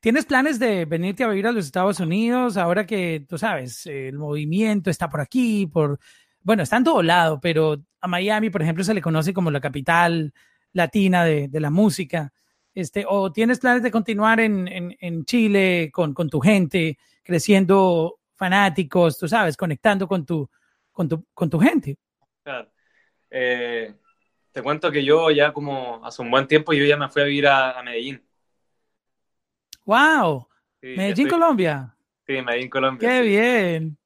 ¿Tienes 0.00 0.26
planes 0.26 0.58
de 0.58 0.84
venirte 0.84 1.22
a 1.22 1.28
vivir 1.28 1.46
a 1.46 1.52
los 1.52 1.64
Estados 1.64 2.00
Unidos 2.00 2.56
ahora 2.56 2.86
que, 2.86 3.24
tú 3.28 3.38
sabes, 3.38 3.86
el 3.86 4.18
movimiento 4.18 4.90
está 4.90 5.08
por 5.08 5.20
aquí, 5.20 5.68
por, 5.68 6.00
bueno, 6.40 6.64
está 6.64 6.76
en 6.76 6.84
todo 6.84 7.02
lado, 7.02 7.40
pero 7.40 7.80
a 8.00 8.08
Miami, 8.08 8.50
por 8.50 8.62
ejemplo, 8.62 8.82
se 8.82 8.94
le 8.94 9.00
conoce 9.00 9.32
como 9.32 9.52
la 9.52 9.60
capital 9.60 10.34
latina 10.72 11.24
de, 11.24 11.46
de 11.46 11.60
la 11.60 11.70
música. 11.70 12.32
Este, 12.74 13.04
¿O 13.06 13.32
tienes 13.32 13.58
planes 13.58 13.82
de 13.82 13.90
continuar 13.90 14.40
en, 14.40 14.66
en, 14.68 14.96
en 15.00 15.24
Chile 15.24 15.90
con, 15.92 16.14
con, 16.14 16.28
tu 16.30 16.40
gente? 16.40 16.96
creciendo 17.22 18.18
fanáticos, 18.34 19.18
tú 19.18 19.28
sabes, 19.28 19.56
conectando 19.56 20.06
con 20.06 20.26
tu, 20.26 20.48
con 20.90 21.08
tu, 21.08 21.24
con 21.32 21.48
tu 21.48 21.58
gente. 21.58 21.96
Claro. 22.42 22.68
Eh, 23.30 23.94
te 24.50 24.62
cuento 24.62 24.90
que 24.90 25.04
yo 25.04 25.30
ya 25.30 25.52
como 25.52 26.04
hace 26.04 26.20
un 26.20 26.30
buen 26.30 26.46
tiempo 26.46 26.72
yo 26.72 26.84
ya 26.84 26.96
me 26.96 27.08
fui 27.08 27.22
a 27.22 27.24
vivir 27.24 27.46
a, 27.46 27.82
Medellín. 27.82 28.22
¡Wow! 29.84 30.48
Medellín, 30.82 31.28
Colombia. 31.28 31.94
Sí, 32.26 32.42
Medellín, 32.42 32.68
Colombia. 32.68 33.08
¡Qué 33.08 33.22
bien! 33.22 33.96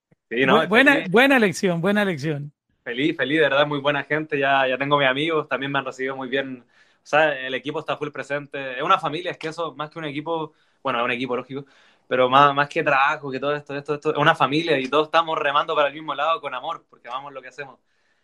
buena, 0.69 1.05
buena 1.09 1.37
elección, 1.37 1.81
buena 1.81 2.03
elección. 2.03 2.53
Feliz, 2.83 3.17
feliz, 3.17 3.39
de 3.39 3.43
verdad, 3.43 3.67
muy 3.67 3.81
buena 3.81 4.05
gente. 4.05 4.39
Ya, 4.39 4.67
ya 4.69 4.79
tengo 4.79 4.99
mis 4.99 5.09
amigos, 5.09 5.49
también 5.49 5.73
me 5.73 5.79
han 5.79 5.85
recibido 5.85 6.15
muy 6.17 6.29
bien. 6.29 6.65
Sea, 7.07 7.39
el 7.47 7.55
equipo 7.55 7.79
está 7.81 7.97
full 7.97 8.11
presente. 8.11 8.79
Es 8.79 8.83
una 8.83 8.99
familia, 8.99 9.31
es 9.31 9.39
que 9.39 9.49
eso, 9.49 9.73
más 9.77 9.91
que 9.91 9.99
un 10.01 10.07
equipo, 10.07 10.55
bueno, 10.83 10.99
es 10.99 11.05
un 11.05 11.13
equipo 11.13 11.37
lógico, 11.37 11.65
pero 12.09 12.29
más, 12.29 12.53
más 12.55 12.69
que 12.69 12.83
trabajo, 12.83 13.31
que 13.31 13.39
todo 13.39 13.55
esto, 13.55 13.77
esto, 13.77 13.95
esto, 13.95 14.11
es 14.13 14.17
una 14.19 14.35
familia 14.35 14.79
y 14.79 14.89
todos 14.89 15.07
estamos 15.07 15.39
remando 15.39 15.75
para 15.77 15.89
el 15.89 15.95
mismo 15.95 16.15
lado 16.17 16.41
con 16.41 16.53
amor, 16.55 16.85
porque 16.91 17.09
amamos 17.09 17.33
lo 17.33 17.41
que 17.43 17.49
hacemos. 17.49 17.79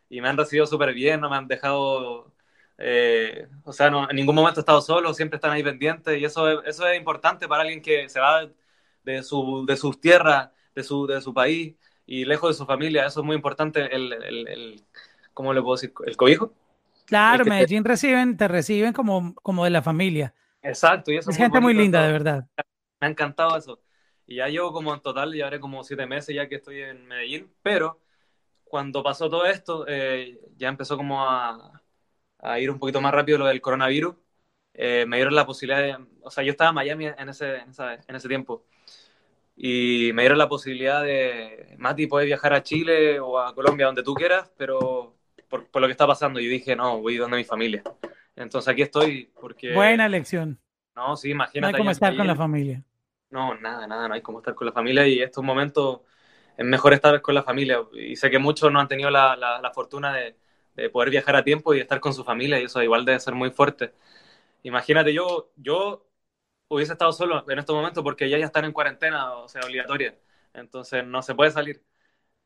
Y 0.09 0.21
me 0.21 0.29
han 0.29 0.37
recibido 0.37 0.67
súper 0.67 0.93
bien, 0.95 1.21
no 1.21 1.31
me 1.31 1.37
han 1.37 1.47
dejado, 1.49 2.33
eh, 2.79 3.49
o 3.65 3.73
sea, 3.73 3.89
no, 3.91 4.11
en 4.11 4.17
ningún 4.17 4.35
momento 4.35 4.61
he 4.61 4.63
estado 4.63 4.81
solo, 4.83 5.15
siempre 5.15 5.37
están 5.37 5.53
ahí 5.53 5.63
pendientes 5.63 6.19
y 6.21 6.25
eso 6.25 6.49
es, 6.51 6.69
eso 6.69 6.87
es 6.87 6.99
importante 6.99 7.47
para 7.49 7.63
alguien 7.63 7.83
que 7.83 8.09
se 8.09 8.19
va 8.21 8.49
de, 9.05 9.23
su, 9.23 9.65
de 9.67 9.77
sus 9.77 10.01
tierras, 10.01 10.51
de 10.75 10.83
su, 10.83 11.07
de 11.07 11.21
su 11.21 11.33
país 11.35 11.77
y 12.07 12.25
lejos 12.25 12.51
de 12.51 12.55
su 12.55 12.67
familia, 12.67 13.07
eso 13.07 13.21
es 13.21 13.27
muy 13.27 13.37
importante, 13.37 13.95
el, 13.95 14.13
el 14.13 14.85
¿cómo 15.35 15.53
le 15.53 15.63
puedo 15.63 15.77
decir? 15.77 15.93
¿El 16.07 16.17
cobijo? 16.17 16.53
Claro, 17.13 17.45
Medellín 17.45 17.85
reciben, 17.85 18.37
te 18.37 18.49
reciben 18.49 18.93
como, 18.93 19.35
como 19.37 19.65
de 19.65 19.71
la 19.71 19.83
familia. 19.83 20.35
Exacto. 20.63 21.13
Y 21.13 21.17
eso 21.17 21.31
es, 21.31 21.37
gente 21.37 21.61
muy 21.61 21.75
linda, 21.75 22.07
de 22.07 22.13
verdad 22.13 22.47
me 23.03 23.09
ha 23.09 23.11
encantado 23.11 23.57
eso. 23.57 23.83
Y 24.27 24.37
ya 24.37 24.49
llevo 24.49 24.73
como 24.73 24.95
en 24.95 25.01
total, 25.01 25.35
ya 25.35 25.49
haré 25.49 25.61
como 25.61 25.85
siete 25.85 26.07
meses 26.07 26.35
ya 26.35 26.49
que 26.49 26.57
estoy 26.57 26.83
en 26.83 27.07
Medellín, 27.07 27.53
pero 27.63 28.01
cuando 28.65 29.03
pasó 29.03 29.29
todo 29.31 29.47
esto, 29.47 29.87
eh, 29.89 30.41
ya 30.57 30.69
empezó 30.69 30.97
como 30.97 31.25
a, 31.29 31.83
a, 32.39 32.61
ir 32.61 32.71
un 32.71 32.79
poquito 32.79 33.01
más 33.01 33.13
rápido 33.13 33.39
lo 33.39 33.47
del 33.47 33.61
coronavirus. 33.61 34.17
Eh, 34.75 35.05
me 35.07 35.17
dieron 35.17 35.35
la 35.35 35.47
posibilidad 35.47 35.83
de, 35.83 36.07
o 36.23 36.31
sea, 36.31 36.45
yo 36.45 36.53
estaba 36.53 36.71
en 36.71 36.75
Miami 36.77 37.07
en 37.07 37.29
ese, 37.29 37.57
en, 37.59 38.17
ese 38.17 38.29
tiempo 38.29 38.67
y 39.57 40.13
me 40.15 40.23
dieron 40.23 40.39
la 40.39 40.49
posibilidad 40.49 41.03
de, 41.03 41.75
Mati, 41.79 42.07
puedes 42.07 42.27
viajar 42.27 42.55
a 42.55 42.63
Chile 42.63 43.21
o 43.21 43.39
a 43.39 43.55
Colombia, 43.55 43.87
donde 43.87 44.03
tú 44.03 44.15
quieras, 44.15 44.51
pero 44.57 45.17
por, 45.53 45.67
por 45.67 45.83
lo 45.83 45.87
que 45.89 45.93
está 45.93 46.07
pasando, 46.07 46.41
yo 46.41 46.49
dije, 46.49 46.75
no, 46.75 47.03
voy 47.03 47.19
donde 47.19 47.37
mi 47.37 47.45
familia. 47.45 47.83
Entonces 48.35 48.73
aquí 48.73 48.81
estoy 48.81 49.31
porque... 49.39 49.75
Buena 49.75 50.07
elección. 50.07 50.59
No, 50.97 51.15
sí, 51.15 51.29
imagínate. 51.29 51.73
No 51.73 51.77
hay 51.77 51.79
como 51.79 51.91
estar 51.91 52.17
con 52.17 52.27
la 52.27 52.35
familia. 52.35 52.83
No, 53.29 53.55
nada, 53.57 53.87
nada, 53.87 54.09
no 54.09 54.15
hay 54.15 54.23
como 54.23 54.39
estar 54.39 54.55
con 54.55 54.67
la 54.67 54.73
familia 54.73 55.07
y 55.07 55.21
estos 55.21 55.45
momentos 55.45 56.01
es 56.57 56.65
mejor 56.65 56.95
estar 56.95 57.21
con 57.21 57.35
la 57.35 57.43
familia. 57.43 57.83
Y 57.93 58.17
sé 58.17 58.31
que 58.31 58.39
muchos 58.39 58.73
no 58.73 58.81
han 58.81 58.89
tenido 58.89 59.11
la, 59.11 59.37
la, 59.37 59.71
fortuna 59.75 60.15
de, 60.15 60.39
de, 60.75 60.89
poder 60.89 61.11
viajar 61.11 61.37
a 61.37 61.45
tiempo 61.45 61.75
y 61.75 61.81
estar 61.81 62.01
con 62.01 62.15
su 62.15 62.25
familia 62.25 62.59
y 62.59 62.65
eso 62.65 62.83
igual 62.83 63.05
debe 63.05 63.21
ser 63.21 63.35
muy 63.35 63.51
fuerte. 63.51 63.93
Imagínate, 64.63 65.13
yo, 65.13 65.53
yo 65.57 66.09
hubiese 66.69 66.93
estado 66.93 67.13
solo 67.13 67.45
en 67.47 67.59
estos 67.59 67.77
momentos 67.77 68.03
porque 68.03 68.31
ya 68.31 68.39
ya 68.39 68.47
están 68.47 68.65
en 68.65 68.73
cuarentena, 68.73 69.35
o 69.35 69.49
sea, 69.49 69.61
obligatoria. 69.67 70.19
Entonces 70.55 71.07
no 71.07 71.21
se 71.21 71.35
puede 71.35 71.51
salir. 71.51 71.85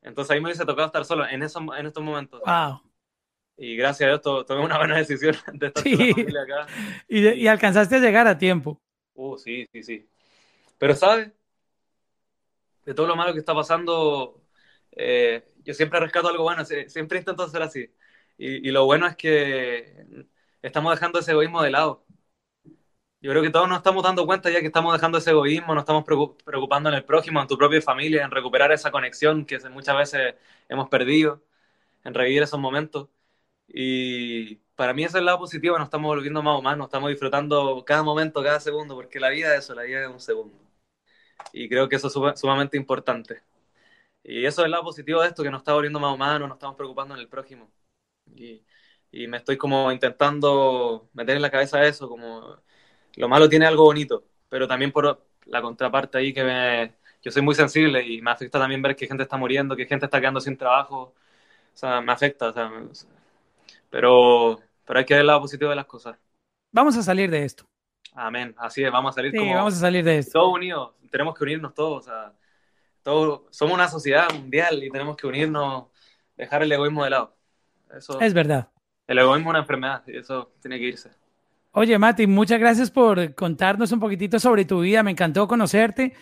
Entonces 0.02 0.32
ahí 0.32 0.40
me 0.40 0.46
hubiese 0.46 0.66
tocado 0.66 0.86
estar 0.86 1.04
solo 1.04 1.24
en, 1.28 1.44
eso, 1.44 1.60
en 1.76 1.86
estos 1.86 2.02
momentos. 2.02 2.42
Wow. 2.44 2.80
Y 3.58 3.76
gracias 3.76 4.10
a 4.10 4.14
esto 4.14 4.44
tomé 4.44 4.64
una 4.64 4.78
buena 4.78 4.98
decisión 4.98 5.34
de 5.54 5.68
estar 5.68 5.82
con 5.82 5.92
la 5.92 6.14
familia 6.14 6.42
acá. 6.42 6.66
Y, 7.08 7.28
y 7.28 7.48
alcanzaste 7.48 7.96
a 7.96 8.00
llegar 8.00 8.26
a 8.26 8.38
tiempo. 8.38 8.80
Uh, 9.14 9.38
sí, 9.38 9.66
sí, 9.72 9.82
sí. 9.82 10.08
Pero, 10.78 10.94
¿sabes? 10.94 11.32
De 12.84 12.94
todo 12.94 13.06
lo 13.06 13.16
malo 13.16 13.32
que 13.32 13.40
está 13.40 13.54
pasando, 13.54 14.42
eh, 14.92 15.44
yo 15.64 15.74
siempre 15.74 16.00
rescato 16.00 16.28
algo 16.28 16.44
bueno, 16.44 16.64
siempre 16.64 17.18
intento 17.18 17.42
hacer 17.42 17.62
así. 17.62 17.92
Y, 18.38 18.70
lo 18.70 18.84
bueno 18.84 19.06
es 19.06 19.16
que 19.16 20.26
estamos 20.62 20.94
dejando 20.94 21.18
ese 21.20 21.32
egoísmo 21.32 21.62
de 21.62 21.70
lado. 21.70 22.06
Yo 23.20 23.30
creo 23.30 23.42
que 23.42 23.50
todos 23.50 23.68
nos 23.68 23.78
estamos 23.78 24.02
dando 24.04 24.26
cuenta 24.26 24.50
ya 24.50 24.60
que 24.60 24.66
estamos 24.66 24.92
dejando 24.92 25.18
ese 25.18 25.30
egoísmo, 25.30 25.74
nos 25.74 25.82
estamos 25.82 26.04
preocupando 26.44 26.90
en 26.90 26.94
el 26.96 27.04
prójimo, 27.04 27.40
en 27.40 27.48
tu 27.48 27.58
propia 27.58 27.80
familia, 27.82 28.24
en 28.24 28.30
recuperar 28.30 28.70
esa 28.72 28.90
conexión 28.90 29.44
que 29.46 29.58
muchas 29.70 29.96
veces 29.96 30.34
hemos 30.68 30.88
perdido, 30.88 31.42
en 32.04 32.14
revivir 32.14 32.42
esos 32.42 32.60
momentos. 32.60 33.08
Y 33.68 34.56
para 34.76 34.94
mí 34.94 35.04
ese 35.04 35.18
es 35.18 35.20
el 35.20 35.26
lado 35.26 35.38
positivo, 35.38 35.78
nos 35.78 35.86
estamos 35.86 36.08
volviendo 36.08 36.42
más 36.42 36.58
humanos, 36.58 36.86
estamos 36.86 37.10
disfrutando 37.10 37.84
cada 37.84 38.02
momento, 38.02 38.42
cada 38.42 38.60
segundo, 38.60 38.94
porque 38.94 39.20
la 39.20 39.30
vida 39.30 39.54
es 39.54 39.64
eso, 39.64 39.74
la 39.74 39.82
vida 39.82 40.02
es 40.02 40.08
un 40.08 40.20
segundo. 40.20 40.56
Y 41.52 41.68
creo 41.68 41.88
que 41.88 41.96
eso 41.96 42.08
es 42.08 42.40
sumamente 42.40 42.76
importante. 42.76 43.42
Y 44.22 44.46
eso 44.46 44.62
es 44.62 44.66
el 44.66 44.72
lado 44.72 44.84
positivo 44.84 45.22
de 45.22 45.28
esto, 45.28 45.42
que 45.42 45.50
nos 45.50 45.60
está 45.60 45.74
volviendo 45.74 46.00
más 46.00 46.14
humanos, 46.14 46.48
nos 46.48 46.56
estamos 46.56 46.76
preocupando 46.76 47.14
en 47.14 47.20
el 47.20 47.28
prójimo. 47.28 47.70
Y, 48.36 48.64
y 49.12 49.28
me 49.28 49.38
estoy 49.38 49.58
como 49.58 49.92
intentando 49.92 51.10
meter 51.14 51.36
en 51.36 51.42
la 51.42 51.50
cabeza 51.50 51.84
eso, 51.86 52.08
como 52.08 52.60
lo 53.16 53.28
malo 53.28 53.48
tiene 53.48 53.66
algo 53.66 53.84
bonito, 53.84 54.24
pero 54.48 54.68
también 54.68 54.92
por 54.92 55.26
la 55.46 55.62
contraparte 55.62 56.18
ahí 56.18 56.34
que 56.34 56.44
me, 56.44 56.94
yo 57.22 57.30
soy 57.32 57.42
muy 57.42 57.54
sensible 57.54 58.02
y 58.06 58.22
me 58.22 58.30
afecta 58.32 58.58
también 58.58 58.82
ver 58.82 58.96
que 58.96 59.06
gente 59.08 59.22
está 59.24 59.36
muriendo, 59.36 59.76
que 59.76 59.86
gente 59.86 60.06
está 60.06 60.20
quedando 60.20 60.40
sin 60.40 60.56
trabajo. 60.56 61.14
O 61.74 61.78
sea, 61.78 62.00
me 62.00 62.12
afecta, 62.12 62.48
o 62.50 62.52
sea, 62.52 62.70
pero, 63.96 64.60
pero 64.84 64.98
hay 64.98 65.06
que 65.06 65.14
ver 65.14 65.22
el 65.22 65.26
lado 65.26 65.40
positivo 65.40 65.70
de 65.70 65.76
las 65.76 65.86
cosas. 65.86 66.18
Vamos 66.70 66.98
a 66.98 67.02
salir 67.02 67.30
de 67.30 67.44
esto. 67.44 67.66
Amén. 68.12 68.54
Así 68.58 68.84
es, 68.84 68.92
vamos 68.92 69.12
a 69.12 69.14
salir 69.14 69.32
sí, 69.32 69.38
vamos 69.38 69.72
a 69.72 69.78
salir 69.78 70.04
de 70.04 70.18
esto. 70.18 70.32
Todos 70.38 70.52
unidos, 70.52 70.90
tenemos 71.10 71.34
que 71.34 71.44
unirnos 71.44 71.72
todos. 71.72 72.06
todos. 73.02 73.44
Somos 73.48 73.72
una 73.72 73.88
sociedad 73.88 74.30
mundial 74.34 74.84
y 74.84 74.90
tenemos 74.90 75.16
que 75.16 75.26
unirnos, 75.26 75.86
dejar 76.36 76.62
el 76.62 76.72
egoísmo 76.72 77.04
de 77.04 77.10
lado. 77.10 77.36
Eso, 77.96 78.20
es 78.20 78.34
verdad. 78.34 78.68
El 79.06 79.18
egoísmo 79.18 79.48
es 79.48 79.50
una 79.52 79.60
enfermedad 79.60 80.02
y 80.06 80.18
eso 80.18 80.52
tiene 80.60 80.78
que 80.78 80.84
irse. 80.84 81.10
Oye, 81.72 81.98
Mati, 81.98 82.26
muchas 82.26 82.60
gracias 82.60 82.90
por 82.90 83.34
contarnos 83.34 83.92
un 83.92 84.00
poquitito 84.00 84.38
sobre 84.38 84.66
tu 84.66 84.80
vida. 84.80 85.02
Me 85.02 85.12
encantó 85.12 85.48
conocerte. 85.48 86.12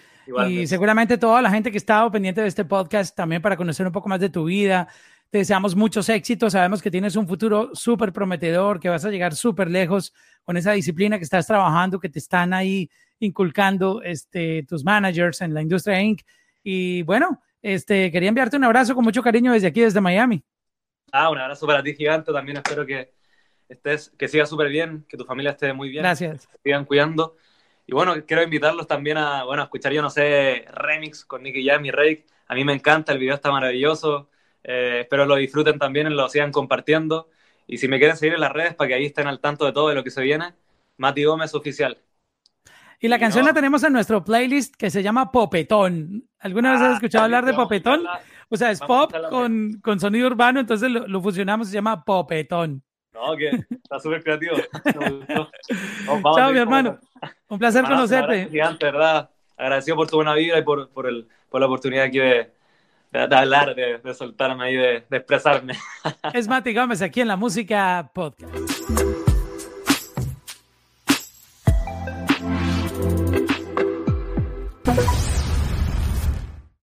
Y 0.49 0.69
seguramente 0.69 1.19
toda 1.19 1.43
la 1.43 1.51
gente 1.51 1.73
que 1.73 1.79
estaba 1.79 2.09
pendiente 2.09 2.41
de 2.41 2.47
este 2.47 2.65
podcast 2.65 3.17
también 3.17 3.43
para 3.43 3.57
conocer 3.57 3.85
un 3.85 3.93
poco 3.93 4.09
más 4.09 4.21
de 4.21 4.31
tu 4.31 4.45
vida. 4.45 4.89
Te 5.35 5.39
deseamos 5.39 5.75
muchos 5.75 6.09
éxitos. 6.11 6.53
Sabemos 6.53 6.81
que 6.81 6.93
tienes 6.93 7.17
un 7.17 7.27
futuro 7.27 7.71
súper 7.73 8.13
prometedor, 8.13 8.79
que 8.79 8.89
vas 8.89 9.05
a 9.05 9.11
llegar 9.11 9.35
súper 9.35 9.69
lejos 9.69 10.15
con 10.45 10.57
esa 10.57 10.71
disciplina 10.71 11.19
que 11.19 11.25
estás 11.25 11.49
trabajando, 11.49 11.99
que 11.99 12.09
te 12.09 12.21
están 12.21 12.55
ahí 12.55 12.89
inculcando 13.19 14.01
este, 14.01 14.63
tus 14.63 14.85
managers 14.85 15.41
en 15.41 15.53
la 15.53 15.61
industria 15.61 16.01
Inc. 16.01 16.21
Y 16.63 17.03
bueno, 17.03 17.43
este, 17.63 18.13
quería 18.13 18.29
enviarte 18.29 18.57
un 18.57 18.63
abrazo 18.63 18.95
con 18.95 19.03
mucho 19.03 19.25
cariño 19.25 19.53
desde 19.53 19.67
aquí, 19.67 19.81
desde 19.81 20.01
Miami. 20.01 20.41
Ah, 21.11 21.29
un 21.31 21.39
abrazo 21.39 21.67
para 21.67 21.83
ti, 21.83 21.97
gigante. 21.97 22.33
También 22.33 22.59
espero 22.59 22.87
que 22.87 23.15
estés, 23.69 24.11
que 24.17 24.29
sigas 24.29 24.49
súper 24.49 24.69
bien, 24.69 25.05
que 25.09 25.17
tu 25.17 25.25
familia 25.25 25.51
esté 25.51 25.73
muy 25.73 25.89
bien. 25.89 26.05
Gracias. 26.05 26.47
Que 26.47 26.59
sigan 26.63 26.85
cuidando. 26.85 27.35
Y 27.89 27.93
bueno, 27.93 28.15
quiero 28.25 28.45
invitarlos 28.45 28.87
también 28.87 29.17
a, 29.17 29.43
bueno, 29.43 29.63
a 29.63 29.65
escuchar, 29.65 29.93
yo 29.93 30.01
no 30.01 30.11
sé, 30.11 30.65
Remix 30.71 31.25
con 31.25 31.43
Nicky 31.43 31.67
Jam 31.67 31.85
y 31.87 31.91
Rake. 31.91 32.25
A 32.47 32.55
mí 32.55 32.65
me 32.65 32.73
encanta, 32.73 33.13
el 33.13 33.19
video 33.19 33.35
está 33.35 33.51
maravilloso. 33.51 34.31
Eh, 34.65 35.01
espero 35.03 35.27
lo 35.27 35.37
disfruten 35.37 35.79
también, 35.79 36.15
lo 36.17 36.29
sigan 36.29 36.51
compartiendo. 36.51 37.29
Y 37.67 37.79
si 37.79 37.89
me 37.89 37.99
quieren 37.99 38.17
seguir 38.17 38.35
en 38.35 38.41
las 38.41 38.53
redes 38.53 38.75
para 38.75 38.89
que 38.89 38.95
ahí 38.95 39.07
estén 39.07 39.27
al 39.27 39.41
tanto 39.41 39.65
de 39.65 39.73
todo 39.73 39.89
de 39.89 39.95
lo 39.95 40.03
que 40.03 40.11
se 40.11 40.23
viene, 40.23 40.55
Mati 40.97 41.25
Gómez 41.25 41.55
Oficial. 41.55 41.99
Y 43.01 43.09
la 43.09 43.19
canción 43.19 43.45
la 43.45 43.53
tenemos 43.53 43.83
en 43.85 43.93
nuestro 43.93 44.25
playlist 44.25 44.75
que 44.77 44.91
se 44.91 45.03
llama 45.03 45.31
Popetón. 45.31 46.27
¿Alguna 46.39 46.73
vez 46.73 46.81
has 46.81 46.91
ah, 46.91 46.95
escuchado 46.95 47.25
hablar 47.25 47.45
de 47.45 47.53
Popetón? 47.53 48.05
O 48.49 48.57
sea, 48.57 48.71
es 48.71 48.81
pop 48.81 49.13
con, 49.31 49.81
con, 49.83 50.01
sonido 50.01 50.27
urbano, 50.27 50.61
entonces 50.61 50.91
lo, 50.91 51.07
lo 51.07 51.21
fusionamos, 51.21 51.69
se 51.69 51.75
llama 51.75 52.05
Popetón. 52.05 52.83
No, 53.13 53.37
que 53.37 53.51
está 53.71 54.01
súper 54.01 54.23
creativo. 54.23 54.57
Chao, 56.37 56.53
mi 56.53 56.59
hermano. 56.59 56.99
Un 57.49 57.59
placer 57.59 57.85
conocerte. 57.85 58.49
Gigante, 58.49 58.87
¿verdad? 58.87 59.31
Agradecido 59.57 59.97
por 59.97 60.09
tu 60.09 60.17
buena 60.17 60.35
vida 60.35 60.59
y 60.59 60.63
por, 60.63 60.89
por, 60.91 61.07
el, 61.07 61.29
por 61.49 61.61
la 61.61 61.67
oportunidad 61.67 62.05
aquí 62.05 62.19
de, 62.19 62.54
de, 63.15 63.37
hablar, 63.37 63.75
de, 63.75 64.15
soltarme 64.15 64.65
ahí, 64.65 64.77
de, 64.77 65.05
de 65.09 65.17
expresarme. 65.17 65.75
Es 66.33 66.49
Mati 66.49 66.75
Gómez 66.75 67.01
aquí 67.01 67.21
en 67.21 67.29
la 67.29 67.37
Música 67.37 68.11
Podcast. 68.13 69.24